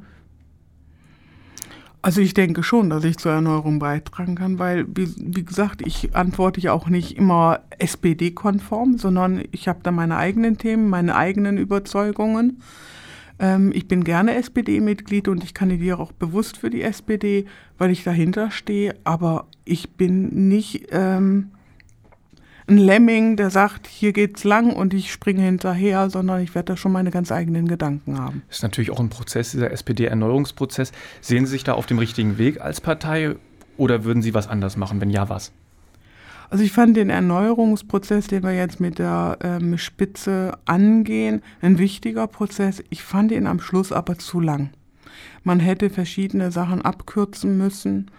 Also 2.02 2.22
ich 2.22 2.34
denke 2.34 2.64
schon, 2.64 2.90
dass 2.90 3.04
ich 3.04 3.18
zur 3.18 3.34
Erneuerung 3.34 3.80
beitragen 3.80 4.36
kann, 4.36 4.58
weil, 4.58 4.86
wie, 4.88 5.14
wie 5.18 5.44
gesagt, 5.44 5.86
ich 5.86 6.16
antworte 6.16 6.62
ja 6.62 6.72
auch 6.72 6.88
nicht 6.88 7.18
immer 7.18 7.60
SPD-konform, 7.78 8.98
sondern 8.98 9.44
ich 9.52 9.68
habe 9.68 9.80
da 9.84 9.92
meine 9.92 10.16
eigenen 10.16 10.58
Themen, 10.58 10.90
meine 10.90 11.16
eigenen 11.16 11.58
Überzeugungen. 11.58 12.62
Ähm, 13.38 13.72
ich 13.74 13.90
bin 13.90 14.06
gerne 14.06 14.36
SPD-Mitglied 14.36 15.28
und 15.28 15.44
ich 15.44 15.54
kandidiere 15.54 16.00
auch 16.00 16.14
bewusst 16.14 16.58
für 16.58 16.70
die 16.70 16.84
SPD, 16.84 17.46
weil 17.78 17.92
ich 17.92 18.06
dahinter 18.06 18.50
stehe, 18.50 18.96
aber 19.04 19.48
ich 19.66 19.92
bin 19.92 20.48
nicht 20.48 20.88
ähm, 20.92 21.52
ein 22.70 22.78
Lemming, 22.78 23.36
der 23.36 23.50
sagt, 23.50 23.88
hier 23.88 24.14
geht's 24.14 24.44
lang 24.44 24.74
und 24.74 24.94
ich 24.94 25.12
springe 25.12 25.42
hinterher, 25.42 26.10
sondern 26.10 26.42
ich 26.42 26.56
werde 26.56 26.74
da 26.74 26.78
schon 26.78 26.92
meine 26.92 27.12
ganz 27.12 27.32
eigenen 27.32 27.68
Gedanken 27.68 28.20
haben. 28.20 28.44
Das 28.48 28.58
ist 28.58 28.64
natürlich 28.64 28.92
auch 28.92 29.00
ein 29.00 29.10
Prozess, 29.10 29.52
dieser 29.52 29.72
SPD-Erneuerungsprozess. 29.72 30.92
Sehen 31.22 31.46
Sie 31.46 31.52
sich 31.52 31.64
da 31.64 31.74
auf 31.74 31.86
dem 31.86 32.00
richtigen 32.00 32.38
Weg 32.38 32.62
als 32.62 32.82
Partei 32.82 33.36
oder 33.78 34.04
würden 34.04 34.22
Sie 34.22 34.34
was 34.34 34.48
anders 34.48 34.78
machen? 34.78 35.02
Wenn 35.02 35.10
ja, 35.10 35.30
was? 35.30 35.52
Also 36.50 36.64
ich 36.64 36.72
fand 36.72 36.98
den 36.98 37.12
Erneuerungsprozess, 37.12 38.28
den 38.28 38.44
wir 38.44 38.54
jetzt 38.54 38.80
mit 38.80 38.98
der 38.98 39.38
ähm, 39.42 39.78
Spitze 39.78 40.58
angehen, 40.66 41.44
ein 41.62 41.78
wichtiger 41.78 42.26
Prozess. 42.28 42.84
Ich 42.90 43.04
fand 43.04 43.32
ihn 43.32 43.46
am 43.46 43.60
Schluss 43.60 43.92
aber 43.92 44.18
zu 44.18 44.40
lang. 44.40 44.72
Man 45.44 45.60
hätte 45.60 45.90
verschiedene 45.90 46.52
Sachen 46.52 46.82
abkürzen 46.82 47.58
müssen, 47.58 48.10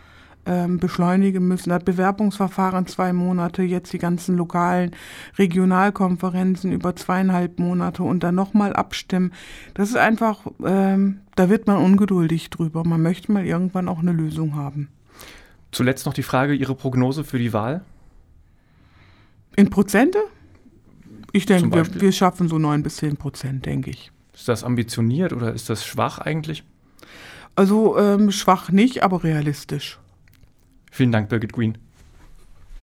ähm, 0.50 0.78
beschleunigen 0.78 1.46
müssen. 1.46 1.70
Das 1.70 1.84
Bewerbungsverfahren 1.84 2.86
zwei 2.86 3.12
Monate, 3.12 3.62
jetzt 3.62 3.92
die 3.92 3.98
ganzen 3.98 4.36
lokalen 4.36 4.90
Regionalkonferenzen 5.38 6.72
über 6.72 6.96
zweieinhalb 6.96 7.60
Monate 7.60 8.02
und 8.02 8.24
dann 8.24 8.34
nochmal 8.34 8.72
abstimmen. 8.72 9.32
Das 9.74 9.90
ist 9.90 9.96
einfach, 9.96 10.40
ähm, 10.64 11.20
da 11.36 11.48
wird 11.48 11.68
man 11.68 11.76
ungeduldig 11.76 12.50
drüber. 12.50 12.82
Man 12.84 13.00
möchte 13.00 13.30
mal 13.30 13.46
irgendwann 13.46 13.88
auch 13.88 14.00
eine 14.00 14.12
Lösung 14.12 14.56
haben. 14.56 14.88
Zuletzt 15.70 16.04
noch 16.04 16.14
die 16.14 16.24
Frage, 16.24 16.54
Ihre 16.54 16.74
Prognose 16.74 17.22
für 17.22 17.38
die 17.38 17.52
Wahl? 17.52 17.84
In 19.54 19.70
Prozente? 19.70 20.18
Ich 21.32 21.46
denke, 21.46 21.76
wir, 21.76 22.00
wir 22.00 22.10
schaffen 22.10 22.48
so 22.48 22.58
9 22.58 22.82
bis 22.82 22.96
10 22.96 23.16
Prozent, 23.16 23.66
denke 23.66 23.90
ich. 23.90 24.10
Ist 24.34 24.48
das 24.48 24.64
ambitioniert 24.64 25.32
oder 25.32 25.54
ist 25.54 25.70
das 25.70 25.86
schwach 25.86 26.18
eigentlich? 26.18 26.64
Also 27.54 27.96
ähm, 27.98 28.32
schwach 28.32 28.70
nicht, 28.70 29.04
aber 29.04 29.22
realistisch. 29.22 29.99
Vielen 30.90 31.12
Dank, 31.12 31.28
Birgit 31.28 31.52
Green. 31.52 31.78